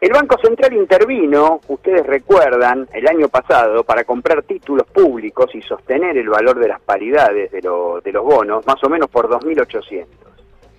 El 0.01 0.11
Banco 0.11 0.37
Central 0.43 0.73
intervino, 0.73 1.61
ustedes 1.69 2.05
recuerdan, 2.05 2.87
el 2.93 3.07
año 3.07 3.29
pasado 3.29 3.85
para 3.85 4.03
comprar 4.03 4.43
títulos 4.43 4.85
públicos 4.87 5.53
y 5.55 5.61
sostener 5.61 6.17
el 6.17 6.27
valor 6.27 6.59
de 6.59 6.67
las 6.67 6.81
paridades 6.81 7.51
de, 7.51 7.61
lo- 7.61 8.01
de 8.01 8.11
los 8.11 8.23
bonos, 8.23 8.65
más 8.67 8.83
o 8.83 8.89
menos 8.89 9.09
por 9.09 9.29
2.800. 9.29 10.05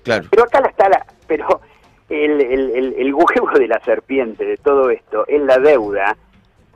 Claro. 0.03 0.27
Pero 0.31 0.43
acá 0.45 0.61
la 0.61 0.69
está 0.69 0.89
la, 0.91 1.07
pero 1.27 1.63
el, 2.11 2.39
el, 2.43 2.71
el, 2.77 2.95
el 2.99 3.15
huevo 3.15 3.51
de 3.59 3.67
la 3.67 3.81
serpiente 3.83 4.45
de 4.45 4.59
todo 4.59 4.91
esto 4.91 5.25
es 5.27 5.41
la 5.41 5.57
deuda 5.59 6.15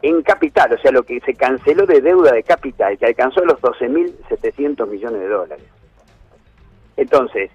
en 0.00 0.22
capital, 0.22 0.72
o 0.72 0.78
sea, 0.78 0.90
lo 0.90 1.02
que 1.02 1.20
se 1.20 1.34
canceló 1.34 1.84
de 1.84 2.00
deuda 2.00 2.32
de 2.32 2.44
capital, 2.44 2.96
que 2.96 3.04
alcanzó 3.04 3.44
los 3.44 3.60
12.700 3.60 4.86
millones 4.88 5.20
de 5.20 5.28
dólares. 5.28 5.66
Entonces, 6.96 7.50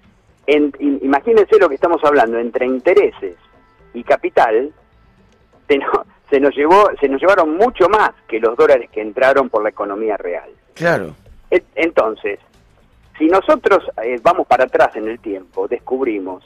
en- 0.46 0.72
im- 0.72 0.98
imagínense 1.02 1.58
lo 1.58 1.68
que 1.68 1.74
estamos 1.76 2.02
hablando, 2.04 2.38
entre 2.38 2.66
intereses 2.66 3.36
y 3.94 4.02
capital, 4.02 4.72
se, 5.68 5.78
no- 5.78 6.04
se 6.30 6.40
nos 6.40 6.54
llevó, 6.56 6.90
se 7.00 7.08
nos 7.08 7.20
llevaron 7.20 7.56
mucho 7.56 7.88
más 7.88 8.10
que 8.28 8.40
los 8.40 8.56
dólares 8.56 8.90
que 8.90 9.00
entraron 9.00 9.48
por 9.48 9.62
la 9.62 9.68
economía 9.70 10.16
real. 10.16 10.50
Claro. 10.74 11.14
Entonces, 11.76 12.40
si 13.18 13.26
nosotros 13.26 13.84
eh, 14.02 14.18
vamos 14.22 14.46
para 14.46 14.64
atrás 14.64 14.96
en 14.96 15.06
el 15.08 15.20
tiempo, 15.20 15.68
descubrimos 15.68 16.44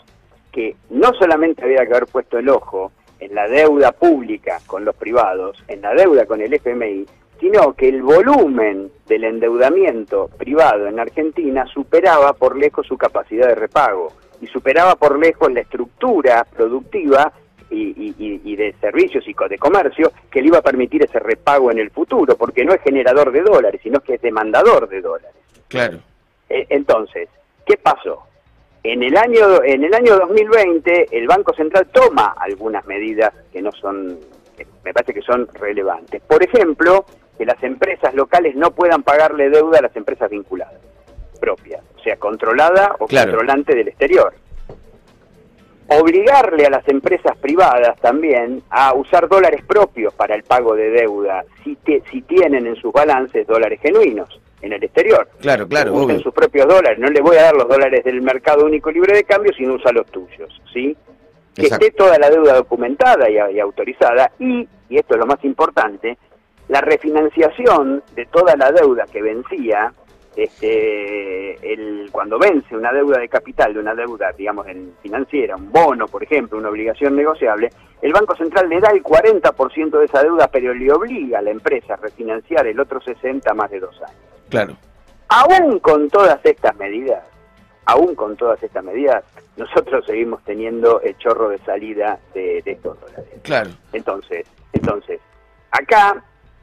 que 0.53 0.77
no 0.91 1.13
solamente 1.15 1.65
había 1.65 1.87
que 1.87 1.93
haber 1.95 2.07
puesto 2.07 2.39
el 2.39 2.49
ojo 2.51 2.93
en 3.21 3.35
la 3.35 3.49
deuda 3.49 3.93
pública 3.93 4.59
con 4.67 4.85
los 4.85 4.95
privados, 4.97 5.63
en 5.69 5.81
la 5.81 5.95
deuda 5.95 6.27
con 6.27 6.41
el 6.43 6.53
FMI, 6.53 7.07
sino 7.41 7.73
que 7.75 7.89
el 7.89 8.03
volumen 8.03 8.91
del 9.07 9.25
endeudamiento 9.25 10.29
privado 10.37 10.87
en 10.87 10.99
Argentina 11.01 11.67
superaba 11.67 12.33
por 12.33 12.57
lejos 12.57 12.87
su 12.87 12.97
capacidad 12.99 13.49
de 13.49 13.55
repago 13.55 14.13
y 14.41 14.47
superaba 14.47 14.95
por 14.97 15.19
lejos 15.19 15.53
la 15.53 15.61
estructura 15.61 16.45
productiva 16.57 17.33
y, 17.71 17.89
y- 17.91 18.15
y- 18.19 18.41
y 18.45 18.57
de 18.57 18.73
servicios 18.81 19.25
y 19.29 19.35
de 19.49 19.59
comercio 19.59 20.11
que 20.31 20.41
le 20.41 20.49
iba 20.49 20.59
a 20.59 20.63
permitir 20.63 21.05
ese 21.05 21.19
repago 21.19 21.71
en 21.71 21.79
el 21.79 21.91
futuro, 21.91 22.37
porque 22.37 22.65
no 22.65 22.73
es 22.73 22.81
generador 22.83 23.31
de 23.31 23.43
dólares, 23.43 23.81
sino 23.83 24.01
que 24.01 24.15
es 24.15 24.23
demandador 24.23 24.89
de 24.89 25.01
dólares. 25.01 25.37
Claro. 25.69 25.99
Eh, 26.49 26.67
Entonces, 26.71 27.29
¿qué 27.67 27.77
pasó? 27.77 28.23
En 28.83 29.03
el 29.03 29.17
año 29.17 29.63
en 29.65 29.85
el 29.85 29.93
año 29.93 30.17
2020 30.17 31.09
el 31.11 31.27
Banco 31.27 31.53
Central 31.53 31.89
toma 31.93 32.35
algunas 32.39 32.87
medidas 32.87 33.35
que 33.53 33.61
no 33.61 33.71
son 33.73 34.19
me 34.85 34.93
parece 34.95 35.13
que 35.13 35.21
son 35.23 35.47
relevantes. 35.55 36.23
Por 36.23 36.43
ejemplo, 36.43 37.05
que 37.39 37.47
las 37.47 37.63
empresas 37.63 38.13
locales 38.15 38.55
no 38.57 38.73
puedan 38.73 39.03
pagarle 39.03 39.49
deuda 39.49 39.79
a 39.79 39.83
las 39.83 39.97
empresas 39.97 40.29
vinculadas 40.29 40.75
propias, 41.41 41.83
o 41.97 42.01
sea, 42.01 42.17
controlada 42.17 42.97
o 42.99 43.07
Claro. 43.07 43.31
controlante 43.31 43.75
del 43.77 43.87
exterior. 43.89 44.35
Obligarle 45.91 46.67
a 46.67 46.71
las 46.71 46.87
empresas 46.89 47.35
privadas 47.39 47.99
también 48.01 48.63
a 48.69 48.93
usar 48.93 49.27
dólares 49.27 49.63
propios 49.67 50.13
para 50.13 50.35
el 50.35 50.43
pago 50.43 50.75
de 50.75 50.91
deuda, 50.91 51.45
si, 51.65 51.77
te- 51.77 52.03
si 52.11 52.21
tienen 52.23 52.67
en 52.67 52.77
sus 52.77 52.93
balances 52.93 53.47
dólares 53.47 53.81
genuinos 53.81 54.39
en 54.61 54.73
el 54.75 54.83
exterior 54.85 55.27
Claro, 55.41 55.67
claro, 55.67 55.93
usen 55.95 56.05
obvio. 56.17 56.21
sus 56.21 56.35
propios 56.35 56.67
dólares. 56.69 56.99
No 56.99 57.09
le 57.09 57.23
voy 57.23 57.37
a 57.37 57.45
dar 57.45 57.55
los 57.55 57.69
dólares 57.69 58.05
del 58.05 58.21
mercado 58.21 58.67
único 58.67 58.91
libre 58.91 59.15
de 59.17 59.25
cambio, 59.25 59.53
sino 59.57 59.75
usa 59.75 59.93
los 59.93 60.05
tuyos, 60.11 60.61
¿sí? 60.75 60.95
Que 61.55 61.63
Exacto. 61.63 61.87
esté 61.87 61.97
toda 61.97 62.19
la 62.19 62.29
deuda 62.29 62.53
documentada 62.55 63.31
y, 63.31 63.37
y 63.55 63.61
autorizada 63.61 64.31
y, 64.39 64.69
y 64.91 64.99
esto 64.99 65.15
es 65.15 65.21
lo 65.21 65.27
más 65.27 65.43
importante, 65.45 66.19
la 66.69 66.81
refinanciación 66.81 68.03
de 68.15 68.27
toda 68.27 68.55
la 68.57 68.71
deuda 68.71 69.05
que 69.11 69.23
vencía, 69.23 69.93
este, 70.37 71.73
el, 71.73 72.11
cuando 72.13 72.39
vence 72.39 72.77
una 72.77 72.93
deuda 72.93 73.19
de 73.19 73.29
capital, 73.29 73.75
de 73.75 73.81
una 73.81 73.95
deuda, 73.95 74.31
digamos, 74.33 74.67
en 74.69 74.93
financiera, 75.03 75.57
un 75.57 75.73
bono, 75.73 76.07
por 76.07 76.23
ejemplo, 76.23 76.59
una 76.59 76.69
obligación 76.69 77.17
negociable, 77.17 77.71
el 78.03 78.13
Banco 78.13 78.37
Central 78.37 78.69
le 78.69 78.79
da 78.81 78.91
el 78.91 79.03
40% 79.03 79.99
de 79.99 80.05
esa 80.05 80.23
deuda, 80.23 80.49
pero 80.49 80.73
le 80.73 80.93
obliga 80.93 81.41
a 81.41 81.43
la 81.43 81.51
empresa 81.51 81.95
a 81.95 81.97
refinanciar 81.97 82.67
el 82.67 82.79
otro 82.79 83.01
60 83.01 83.53
más 83.55 83.71
de 83.71 83.81
dos 83.81 83.97
años 84.03 84.21
Claro. 84.49 84.77
aún 85.29 85.81
con 85.81 86.09
todas 86.09 86.39
estas 86.45 86.77
medidas, 86.77 87.25
aún 87.87 88.15
con 88.15 88.37
todas 88.37 88.63
estas 88.63 88.85
medidas, 88.85 89.25
nosotros 89.57 90.05
seguimos 90.07 90.45
teniendo 90.45 91.01
el 91.01 91.17
chorro 91.19 91.49
de 91.49 91.59
salida 91.59 92.21
de, 92.35 92.63
de 92.65 92.73
estos 92.73 93.01
dólares. 93.01 93.27
Claro. 93.43 93.71
Entonces, 93.93 94.47
entonces, 94.73 95.21
acá, 95.73 96.23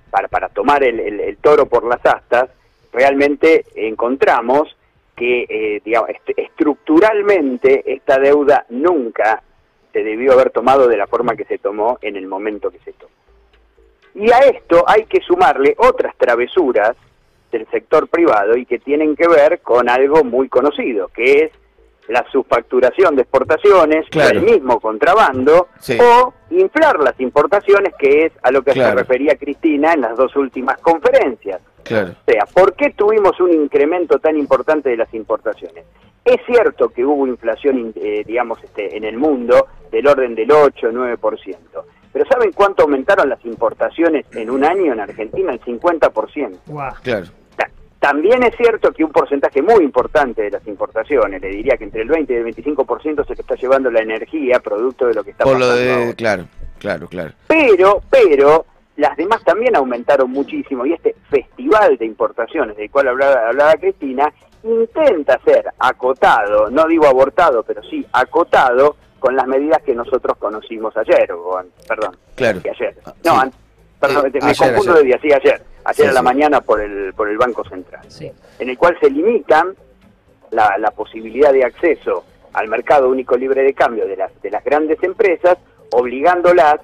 para, 0.10 0.28
para 0.28 0.50
tomar 0.50 0.84
el, 0.84 1.00
el- 1.00 1.38
toro 1.38 1.66
por 1.66 1.84
las 1.86 2.06
astas, 2.06 2.50
realmente 2.94 3.66
encontramos 3.76 4.76
que, 5.16 5.46
eh, 5.50 5.82
digamos, 5.84 6.10
est- 6.10 6.38
estructuralmente 6.38 7.84
esta 7.94 8.20
deuda 8.20 8.66
nunca 8.70 9.42
se 9.94 10.04
debió 10.04 10.34
haber 10.34 10.50
tomado 10.52 10.88
de 10.88 10.98
la 10.98 11.08
forma 11.08 11.36
que 11.36 11.46
se 11.46 11.58
tomó 11.58 11.98
en 12.02 12.16
el 12.16 12.28
momento 12.28 12.70
que 12.70 12.80
se 12.80 12.94
tomó. 12.94 13.12
Y 14.16 14.32
a 14.32 14.40
esto 14.40 14.84
hay 14.88 15.06
que 15.06 15.22
sumarle 15.22 15.76
otras 15.78 16.16
travesuras 16.18 16.96
del 17.52 17.68
sector 17.68 18.08
privado 18.08 18.56
y 18.58 18.66
que 18.66 18.80
tienen 18.80 19.16
que 19.16 19.28
ver 19.28 19.60
con 19.62 19.90
algo 19.90 20.24
muy 20.24 20.48
conocido, 20.50 21.08
que 21.10 21.46
es 21.46 21.52
la 22.08 22.26
subfacturación 22.32 23.16
de 23.16 23.24
exportaciones, 23.24 24.06
Claro. 24.10 24.40
el 24.40 24.46
mismo 24.46 24.80
contrabando, 24.80 25.68
Sí. 25.80 25.98
o 26.00 26.34
inflar 26.52 27.00
las 27.00 27.20
importaciones, 27.20 27.94
que 27.98 28.26
es 28.28 28.34
a 28.44 28.52
lo 28.52 28.62
que 28.62 28.74
se 28.74 28.94
refería 28.96 29.36
Cristina 29.38 29.94
en 29.94 30.02
las 30.02 30.16
dos 30.18 30.36
últimas 30.36 30.78
conferencias. 30.80 31.62
Claro. 31.84 32.12
O 32.28 32.32
sea, 32.32 32.46
¿por 32.54 32.74
qué 32.74 32.92
tuvimos 32.92 33.40
un 33.40 33.52
incremento 33.54 34.20
tan 34.20 34.38
importante 34.38 34.90
de 34.90 34.98
las 34.98 35.14
importaciones? 35.14 35.86
Es 36.24 36.38
cierto 36.48 36.90
que 36.90 37.06
hubo 37.06 37.28
inflación, 37.28 37.78
in- 37.78 37.94
eh, 37.96 38.24
digamos, 38.26 38.64
este, 38.64 38.98
en 38.98 39.04
el 39.04 39.18
mundo 39.18 39.68
del 39.92 40.08
orden 40.08 40.34
del 40.34 40.52
8 40.52 40.90
9%. 40.92 41.86
Pero 42.12 42.26
¿saben 42.28 42.52
cuánto 42.54 42.84
aumentaron 42.84 43.30
las 43.30 43.44
importaciones 43.46 44.26
en 44.36 44.50
un 44.50 44.64
año 44.64 44.94
en 44.94 45.02
Argentina? 45.02 45.52
El 45.52 45.60
50%. 45.62 46.58
Guau. 46.66 46.94
Claro. 47.04 47.26
Ta- 48.00 48.10
También 48.10 48.44
es 48.44 48.56
cierto 48.56 48.92
que 48.92 49.04
un 49.04 49.12
porcentaje 49.12 49.62
muy 49.62 49.84
importante 49.84 50.44
de 50.44 50.52
las 50.52 50.68
importaciones, 50.68 51.42
le 51.42 51.50
diría 51.50 51.78
que 51.78 51.86
entre 51.86 52.02
el 52.04 52.10
20 52.10 52.34
y 52.34 52.36
el 52.38 52.46
25% 52.46 53.26
se 53.26 53.36
lo 53.36 53.42
está 53.42 53.56
llevando 53.56 53.90
la 53.92 54.02
energía, 54.02 54.60
producto 54.60 55.08
de 55.08 55.14
lo 55.16 55.24
que 55.24 55.32
está 55.32 55.44
Por 55.44 55.60
lo 55.60 55.68
pasando 55.68 56.06
de. 56.08 56.16
Claro, 56.16 56.46
claro, 56.80 57.08
claro. 57.08 57.32
Pero, 57.48 58.02
pero, 58.10 58.66
las 58.98 59.16
demás 59.18 59.44
también 59.44 59.76
aumentaron 59.76 60.30
muchísimo 60.32 60.86
y 60.86 60.94
este 60.94 61.16
festival 61.30 61.98
de 61.98 62.06
importaciones 62.06 62.78
del 62.78 62.90
cual 62.92 63.08
hablaba, 63.10 63.48
hablaba 63.50 63.74
Cristina 63.76 64.32
intenta 64.64 65.40
ser 65.46 65.66
acotado, 65.80 66.70
no 66.70 66.86
digo 66.88 67.06
abortado, 67.06 67.64
pero 67.64 67.82
sí 67.84 68.06
acotado 68.14 68.96
con 69.20 69.36
las 69.36 69.48
medidas 69.48 69.82
que 69.84 69.94
nosotros 69.96 70.38
conocimos 70.38 70.96
ayer, 70.98 71.32
o 71.32 71.60
perdón, 71.88 72.16
Claro. 72.36 72.60
ayer. 72.60 72.96
Ah, 73.06 73.14
No, 73.24 73.32
sí. 73.34 73.38
an- 73.42 73.52
perdón, 74.00 74.26
Eh, 74.28 74.40
me 74.42 74.50
ayer, 74.50 74.58
confundo 74.58 74.92
ayer. 74.94 74.96
de 74.96 75.04
día, 75.08 75.20
sí, 75.22 75.34
ayer, 75.34 75.62
ayer 75.86 76.06
Sí, 76.06 76.10
a 76.10 76.14
la 76.14 76.20
sí. 76.20 76.26
mañana 76.26 76.62
por 76.62 76.82
el, 76.82 77.14
por 77.14 77.30
el 77.30 77.38
Banco 77.38 77.64
Central 77.68 78.02
Sí. 78.10 78.32
en 78.60 78.70
el 78.70 78.78
cual 78.78 78.98
se 79.00 79.10
limitan 79.10 79.76
la, 80.52 80.78
la 80.78 80.92
posibilidad 80.92 81.52
de 81.54 81.64
acceso 81.64 82.26
al 82.54 82.68
mercado 82.68 83.10
único 83.10 83.36
libre 83.36 83.64
de 83.64 83.74
cambio 83.74 84.06
de 84.08 84.16
las, 84.16 84.42
de 84.42 84.50
las 84.50 84.64
grandes 84.64 85.02
empresas, 85.04 85.58
obligándolas 85.92 86.76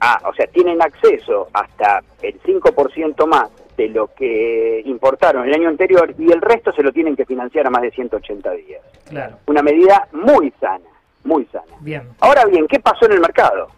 a, 0.00 0.20
o 0.28 0.34
sea, 0.34 0.46
tienen 0.48 0.82
acceso 0.82 1.48
hasta 1.52 2.02
el 2.22 2.40
5% 2.42 3.26
más 3.26 3.48
de 3.76 3.88
lo 3.88 4.08
que 4.14 4.82
importaron 4.84 5.46
el 5.46 5.54
año 5.54 5.68
anterior 5.68 6.12
y 6.18 6.32
el 6.32 6.40
resto 6.40 6.72
se 6.72 6.82
lo 6.82 6.90
tienen 6.92 7.14
que 7.14 7.24
financiar 7.24 7.66
a 7.66 7.70
más 7.70 7.82
de 7.82 7.90
180 7.92 8.50
días. 8.52 8.82
Claro. 9.08 9.36
Una 9.46 9.62
medida 9.62 10.08
muy 10.12 10.52
sana, 10.60 10.84
muy 11.24 11.44
sana. 11.46 11.64
Bien. 11.80 12.02
Ahora 12.20 12.44
bien, 12.46 12.66
¿qué 12.66 12.80
pasó 12.80 13.06
en 13.06 13.12
el 13.12 13.20
mercado? 13.20 13.68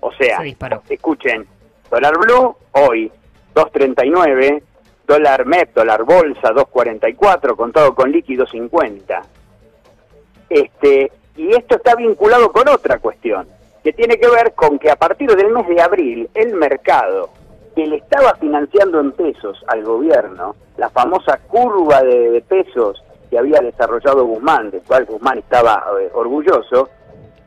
O 0.00 0.10
sea, 0.12 0.38
Se 0.86 0.94
escuchen, 0.94 1.46
dólar 1.90 2.16
blue 2.18 2.56
hoy 2.72 3.12
2.39, 3.58 4.62
dólar 5.04 5.44
MEP, 5.44 5.74
dólar 5.74 6.04
bolsa 6.04 6.50
2.44, 6.50 7.56
contado 7.56 7.92
con 7.92 8.12
líquido 8.12 8.46
50. 8.46 9.22
Este, 10.48 11.10
y 11.36 11.54
esto 11.54 11.76
está 11.76 11.96
vinculado 11.96 12.52
con 12.52 12.68
otra 12.68 12.98
cuestión, 12.98 13.48
que 13.82 13.92
tiene 13.92 14.16
que 14.16 14.28
ver 14.28 14.54
con 14.54 14.78
que 14.78 14.90
a 14.90 14.96
partir 14.96 15.34
del 15.34 15.50
mes 15.50 15.66
de 15.66 15.82
abril 15.82 16.30
el 16.34 16.54
mercado 16.54 17.30
que 17.74 17.84
le 17.86 17.96
estaba 17.96 18.34
financiando 18.36 19.00
en 19.00 19.10
pesos 19.12 19.64
al 19.66 19.82
gobierno, 19.82 20.54
la 20.76 20.88
famosa 20.90 21.38
curva 21.48 22.02
de, 22.02 22.40
pesos 22.48 23.02
que 23.28 23.38
había 23.38 23.60
desarrollado 23.60 24.24
Guzmán, 24.24 24.70
del 24.70 24.82
cual 24.82 25.04
Guzmán 25.04 25.38
estaba 25.38 25.84
eh, 26.00 26.10
orgulloso, 26.14 26.88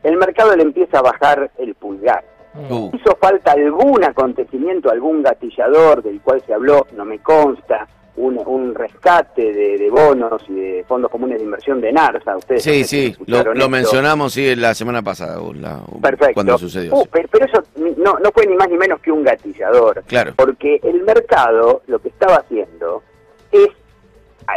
el 0.02 0.16
mercado 0.16 0.54
le 0.56 0.62
empieza 0.62 0.98
a 0.98 1.02
bajar 1.02 1.50
el 1.58 1.74
pulgar. 1.74 2.22
Uh, 2.54 2.90
¿Hizo 2.94 3.16
falta 3.20 3.52
algún 3.52 4.04
acontecimiento, 4.04 4.90
algún 4.90 5.22
gatillador 5.22 6.02
del 6.02 6.20
cual 6.20 6.42
se 6.46 6.52
habló? 6.54 6.86
No 6.96 7.04
me 7.04 7.18
consta. 7.20 7.88
Un, 8.14 8.38
un 8.44 8.74
rescate 8.74 9.54
de, 9.54 9.78
de 9.78 9.88
bonos 9.88 10.42
y 10.46 10.52
de 10.52 10.84
fondos 10.86 11.10
comunes 11.10 11.38
de 11.38 11.44
inversión 11.44 11.80
de 11.80 11.90
NARSA. 11.90 12.36
Ustedes 12.36 12.62
sí, 12.62 12.84
sí, 12.84 13.16
lo, 13.24 13.70
mencionamos 13.70 14.34
sí 14.34 14.54
la 14.54 14.74
semana 14.74 15.00
pasada, 15.00 15.40
la- 15.54 15.80
Perfecto. 16.02 16.34
cuando 16.34 16.58
sucedió. 16.58 16.92
Uh, 16.94 17.06
pero, 17.10 17.26
pero 17.32 17.46
eso 17.46 17.62
no, 17.96 18.18
no 18.18 18.30
fue 18.32 18.46
ni 18.46 18.54
más 18.54 18.68
ni 18.68 18.76
menos 18.76 19.00
que 19.00 19.10
un 19.10 19.24
gatillador. 19.24 20.04
Claro. 20.06 20.34
Porque 20.36 20.78
el 20.82 21.02
mercado 21.04 21.80
lo 21.86 22.00
que 22.00 22.08
estaba 22.08 22.36
haciendo 22.36 23.02
es 23.50 23.68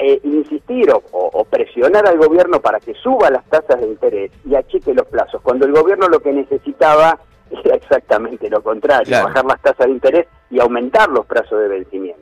eh, 0.03 0.19
insistir 0.25 0.91
o- 0.91 1.01
o 1.13 1.45
presionar 1.45 2.05
al 2.09 2.17
gobierno 2.17 2.59
para 2.59 2.81
que 2.81 2.93
suba 2.95 3.29
las 3.29 3.45
tasas 3.45 3.79
de 3.79 3.87
interés 3.87 4.31
y 4.43 4.53
achique 4.55 4.93
los 4.93 5.07
plazos, 5.07 5.41
cuando 5.41 5.65
el 5.65 5.71
gobierno 5.71 6.09
lo 6.09 6.19
que 6.19 6.33
necesitaba 6.33 7.17
era 7.51 7.75
exactamente 7.75 8.49
lo 8.49 8.61
contrario, 8.61 9.05
Claro. 9.07 9.27
bajar 9.27 9.45
las 9.45 9.61
tasas 9.61 9.87
de 9.87 9.91
interés 9.93 10.27
y 10.49 10.59
aumentar 10.59 11.09
los 11.09 11.25
plazos 11.25 11.59
de 11.59 11.67
vencimiento. 11.67 12.21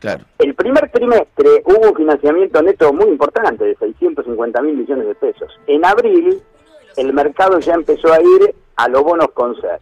Claro. 0.00 0.24
El 0.38 0.54
primer 0.54 0.90
trimestre 0.90 1.62
hubo 1.64 1.88
un 1.90 1.94
financiamiento 1.96 2.62
neto 2.62 2.92
muy 2.92 3.06
importante 3.08 3.64
de 3.64 3.74
650 3.76 4.60
mil 4.62 4.76
millones 4.76 5.06
de 5.06 5.14
pesos. 5.14 5.58
En 5.66 5.84
abril 5.84 6.42
el 6.96 7.12
mercado 7.12 7.58
ya 7.58 7.74
empezó 7.74 8.12
a 8.12 8.20
ir 8.20 8.54
a 8.76 8.88
los 8.88 9.02
bonos 9.02 9.28
con 9.32 9.58
ser. 9.60 9.80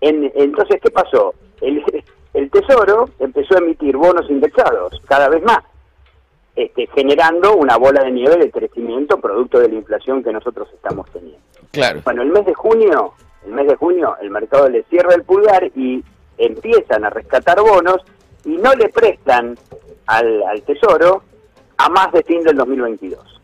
En- 0.00 0.30
entonces, 0.34 0.80
¿qué 0.80 0.90
pasó? 0.90 1.34
El, 1.60 1.82
el 2.34 2.50
Tesoro 2.50 3.08
empezó 3.18 3.56
a 3.56 3.58
emitir 3.58 3.96
bonos 3.96 4.30
indexados 4.30 5.00
cada 5.08 5.28
vez 5.28 5.42
más, 5.42 5.58
este, 6.54 6.86
generando 6.94 7.56
una 7.56 7.76
bola 7.78 8.04
de 8.04 8.10
nieve 8.12 8.36
de 8.36 8.50
crecimiento 8.50 9.18
producto 9.18 9.58
de 9.58 9.68
la 9.68 9.74
inflación 9.74 10.22
que 10.22 10.32
nosotros 10.32 10.68
estamos 10.72 11.10
teniendo. 11.10 11.40
Claro. 11.72 12.00
Bueno, 12.04 12.22
el 12.22 12.30
mes 12.30 12.44
de 12.46 12.54
junio, 12.54 13.12
el 13.46 13.52
mes 13.52 13.66
de 13.66 13.76
junio, 13.76 14.16
el 14.20 14.30
mercado 14.30 14.68
le 14.68 14.82
cierra 14.84 15.14
el 15.14 15.24
pulgar 15.24 15.70
y 15.74 16.02
empiezan 16.38 17.04
a 17.04 17.10
rescatar 17.10 17.60
bonos 17.60 18.02
y 18.44 18.56
no 18.56 18.72
le 18.74 18.88
prestan 18.88 19.56
al, 20.06 20.42
al 20.42 20.62
Tesoro 20.62 21.22
a 21.78 21.88
más 21.88 22.12
de 22.12 22.22
fin 22.22 22.42
del 22.42 22.56
2022. 22.56 23.40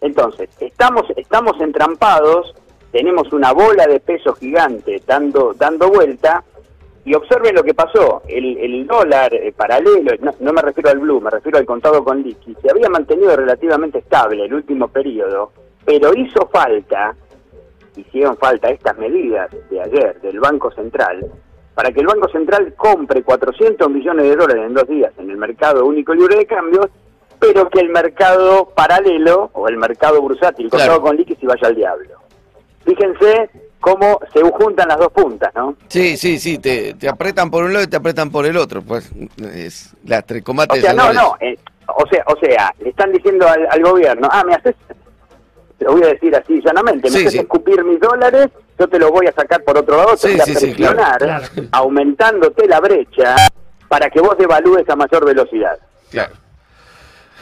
Entonces, 0.00 0.48
estamos, 0.60 1.04
estamos 1.16 1.60
entrampados, 1.60 2.54
tenemos 2.92 3.32
una 3.32 3.52
bola 3.52 3.86
de 3.86 4.00
peso 4.00 4.32
gigante 4.34 5.02
dando, 5.06 5.54
dando 5.54 5.88
vuelta 5.88 6.44
y 7.04 7.14
observen 7.14 7.54
lo 7.54 7.62
que 7.62 7.74
pasó. 7.74 8.22
El, 8.28 8.58
el 8.58 8.86
dólar 8.86 9.34
eh, 9.34 9.52
paralelo, 9.52 10.12
no, 10.20 10.32
no 10.40 10.52
me 10.52 10.62
refiero 10.62 10.90
al 10.90 10.98
blue, 10.98 11.20
me 11.20 11.30
refiero 11.30 11.58
al 11.58 11.66
contado 11.66 12.04
con 12.04 12.22
liqui, 12.22 12.54
se 12.62 12.70
había 12.70 12.88
mantenido 12.88 13.34
relativamente 13.36 13.98
estable 13.98 14.44
el 14.44 14.54
último 14.54 14.88
periodo, 14.88 15.52
pero 15.84 16.14
hizo 16.14 16.46
falta 16.48 17.16
hicieron 18.00 18.36
falta 18.36 18.68
estas 18.70 18.96
medidas 18.98 19.50
de 19.70 19.80
ayer 19.80 20.20
del 20.20 20.40
Banco 20.40 20.70
Central 20.72 21.26
para 21.74 21.92
que 21.92 22.00
el 22.00 22.06
Banco 22.06 22.28
Central 22.28 22.74
compre 22.76 23.22
400 23.22 23.88
millones 23.90 24.24
de 24.26 24.36
dólares 24.36 24.64
en 24.66 24.74
dos 24.74 24.88
días 24.88 25.12
en 25.18 25.30
el 25.30 25.36
mercado 25.36 25.86
único 25.86 26.12
libre 26.14 26.36
de 26.36 26.46
cambios, 26.46 26.88
pero 27.38 27.68
que 27.70 27.80
el 27.80 27.88
mercado 27.90 28.70
paralelo 28.74 29.50
o 29.52 29.68
el 29.68 29.76
mercado 29.76 30.20
bursátil 30.20 30.68
Claro. 30.70 30.84
contado 30.94 31.02
con 31.08 31.16
liquidez 31.16 31.38
se 31.40 31.46
vaya 31.46 31.68
al 31.68 31.76
diablo. 31.76 32.14
Fíjense 32.84 33.50
cómo 33.80 34.18
se 34.32 34.40
juntan 34.42 34.88
las 34.88 34.98
dos 34.98 35.12
puntas, 35.12 35.54
¿no? 35.54 35.76
Sí, 35.88 36.16
sí, 36.16 36.38
sí, 36.38 36.58
te, 36.58 36.94
te 36.94 37.08
apretan 37.08 37.50
por 37.50 37.62
un 37.64 37.72
lado 37.72 37.84
y 37.84 37.88
te 37.88 37.96
apretan 37.96 38.30
por 38.30 38.44
el 38.46 38.56
otro. 38.56 38.82
Pues 38.82 39.10
es 39.54 39.94
la 40.04 40.22
tres 40.22 40.42
O 40.42 40.44
combates. 40.46 40.80
sea, 40.80 40.92
no, 40.94 41.12
no, 41.12 41.36
eh, 41.40 41.56
o 41.86 42.04
sea, 42.10 42.24
o 42.26 42.36
sea, 42.40 42.74
le 42.80 42.90
están 42.90 43.12
diciendo 43.12 43.46
al, 43.48 43.66
al 43.70 43.82
gobierno, 43.82 44.28
ah, 44.32 44.42
me 44.44 44.54
haces, 44.54 44.74
te 45.78 45.84
lo 45.84 45.92
voy 45.92 46.02
a 46.02 46.08
decir 46.08 46.34
así 46.34 46.60
llanamente, 46.64 47.10
me 47.10 47.18
Sí, 47.18 47.28
sí. 47.30 47.38
escupir 47.38 47.84
mis 47.84 48.00
dólares, 48.00 48.48
yo 48.78 48.88
te 48.88 48.98
los 48.98 49.10
voy 49.10 49.26
a 49.26 49.32
sacar 49.32 49.62
por 49.62 49.78
otro 49.78 49.96
lado, 49.96 50.10
te 50.16 50.18
Sí, 50.18 50.28
voy 50.32 50.40
a 50.40 50.44
sí, 50.44 50.54
sí, 50.56 50.72
claro. 50.74 50.96
presionar, 50.96 51.18
Claro. 51.50 51.68
aumentándote 51.72 52.66
la 52.66 52.80
brecha 52.80 53.36
para 53.88 54.10
que 54.10 54.20
vos 54.20 54.36
devalúes 54.36 54.88
a 54.88 54.96
mayor 54.96 55.24
velocidad 55.24 55.78
Claro. 56.10 56.34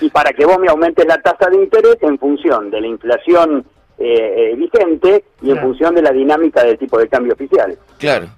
y 0.01 0.11
para 0.11 0.33
que 0.33 0.44
vos 0.44 0.59
me 0.59 0.68
aumentes 0.68 1.07
la 1.07 1.20
tasa 1.22 1.49
de 1.51 1.57
interés 1.57 1.96
en 2.03 2.18
función 2.18 2.70
de 2.70 2.81
la 2.81 2.87
inflación 2.87 3.64
eh, 3.99 4.53
eh, 4.53 4.57
vigente 4.57 5.25
y 5.40 5.51
en 5.51 5.59
función 5.59 5.94
de 5.94 6.03
la 6.03 6.11
dinámica 6.12 6.62
del 6.62 6.77
tipo 6.79 6.99
de 6.99 7.09
cambio 7.09 7.33
oficial. 7.33 7.79
Claro. 7.99 8.29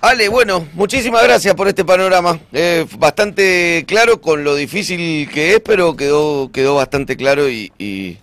Ale, 0.00 0.28
bueno, 0.30 0.66
muchísimas 0.74 1.22
gracias 1.24 1.54
por 1.54 1.68
este 1.68 1.84
panorama. 1.84 2.38
Eh, 2.52 2.86
bastante 2.98 3.84
claro 3.86 4.20
con 4.20 4.44
lo 4.44 4.54
difícil 4.54 5.28
que 5.30 5.54
es, 5.56 5.60
pero 5.60 5.94
quedó 5.96 6.50
quedó 6.52 6.76
bastante 6.76 7.16
claro 7.18 7.48
y, 7.50 7.70
y, 7.78 8.16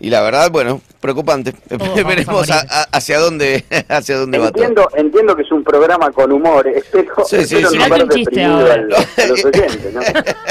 y 0.00 0.10
la 0.10 0.22
verdad, 0.22 0.50
bueno, 0.50 0.80
preocupante. 1.00 1.54
a 1.70 2.02
Veremos 2.02 2.50
a- 2.50 2.60
a- 2.68 2.88
hacia 2.96 3.18
dónde 3.18 3.64
hacia 3.88 4.16
dónde 4.16 4.38
va 4.38 4.50
todo. 4.50 4.62
Entiendo, 4.64 4.88
entiendo 4.96 5.36
que 5.36 5.42
es 5.42 5.52
un 5.52 5.62
programa 5.62 6.10
con 6.10 6.32
humor, 6.32 6.66
espero, 6.66 7.14
Sí, 7.26 7.36
sí, 7.44 7.56
espero 7.56 7.70
sí. 7.70 7.78
no 7.78 7.84
Tirate 7.84 8.02
un 8.04 8.10
chiste 8.10 8.44
ahora. 8.44 8.74
al- 8.74 8.94
a 8.94 9.26
los 9.26 9.44
oyentes, 9.44 9.94
¿no? 9.94 10.00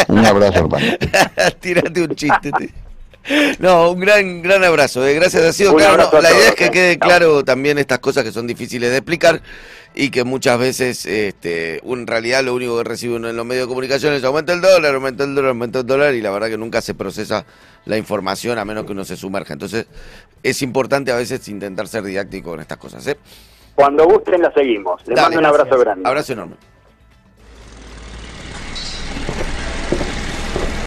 Un 0.16 0.26
abrazo, 0.26 0.60
hermano. 0.60 0.86
Tírate 1.60 2.02
un 2.04 2.16
chiste. 2.16 2.52
No, 3.60 3.92
un 3.92 4.00
gran 4.00 4.42
gran 4.42 4.64
abrazo. 4.64 5.06
eh. 5.06 5.14
Gracias, 5.14 5.44
ha 5.44 5.54
sido 5.54 5.72
Un 5.72 5.78
claro. 5.78 6.10
no, 6.12 6.22
la 6.22 6.32
idea 6.32 6.50
es 6.50 6.56
que 6.56 6.66
eh. 6.66 6.72
quede 6.72 7.00
claro 7.00 7.44
también 7.44 7.78
estas 7.78 8.00
cosas 8.00 8.24
que 8.24 8.32
son 8.32 8.48
difíciles 8.48 8.90
de 8.92 8.98
explicar 8.98 9.42
y 9.96 10.12
que 10.12 10.24
muchas 10.24 10.58
veces, 10.60 11.06
este, 11.06 11.82
en 11.86 12.08
realidad, 12.08 12.44
lo 12.44 12.54
único 12.54 12.78
que 12.78 12.84
recibe 12.84 13.16
uno 13.16 13.28
en 13.30 13.36
los 13.36 13.46
medios 13.46 13.66
de 13.66 13.70
comunicación 13.70 14.14
es 14.14 14.24
aumenta 14.24 14.54
el 14.54 14.62
dólar, 14.62 14.94
aumenta 14.96 15.24
el 15.24 15.36
dólar, 15.36 15.50
aumenta 15.50 15.80
el 15.80 15.86
dólar 15.86 16.14
y 16.14 16.22
la 16.22 16.32
verdad 16.32 16.48
que 16.48 16.58
nunca 16.58 16.82
se 16.82 16.94
procesa 16.94 17.46
la 17.86 17.98
información 17.98 18.58
a 18.60 18.66
menos 18.66 18.86
que 18.86 18.92
uno 18.92 19.04
se 19.04 19.18
sumerja. 19.18 19.54
Entonces, 19.54 19.88
es 20.44 20.62
importante 20.62 21.12
a 21.12 21.16
veces 21.16 21.48
intentar 21.50 21.88
ser 21.88 22.04
didáctico 22.04 22.52
con 22.52 22.60
estas 22.60 22.78
cosas. 22.78 23.06
¿eh? 23.08 23.18
Cuando 23.76 24.06
gusten 24.06 24.42
la 24.42 24.54
seguimos. 24.54 25.02
Les 25.08 25.16
Dale. 25.16 25.22
mando 25.36 25.40
un 25.40 25.46
abrazo 25.46 25.66
Gracias. 25.70 25.86
grande. 25.86 26.08
Abrazo 26.10 26.34
enorme. 26.34 26.56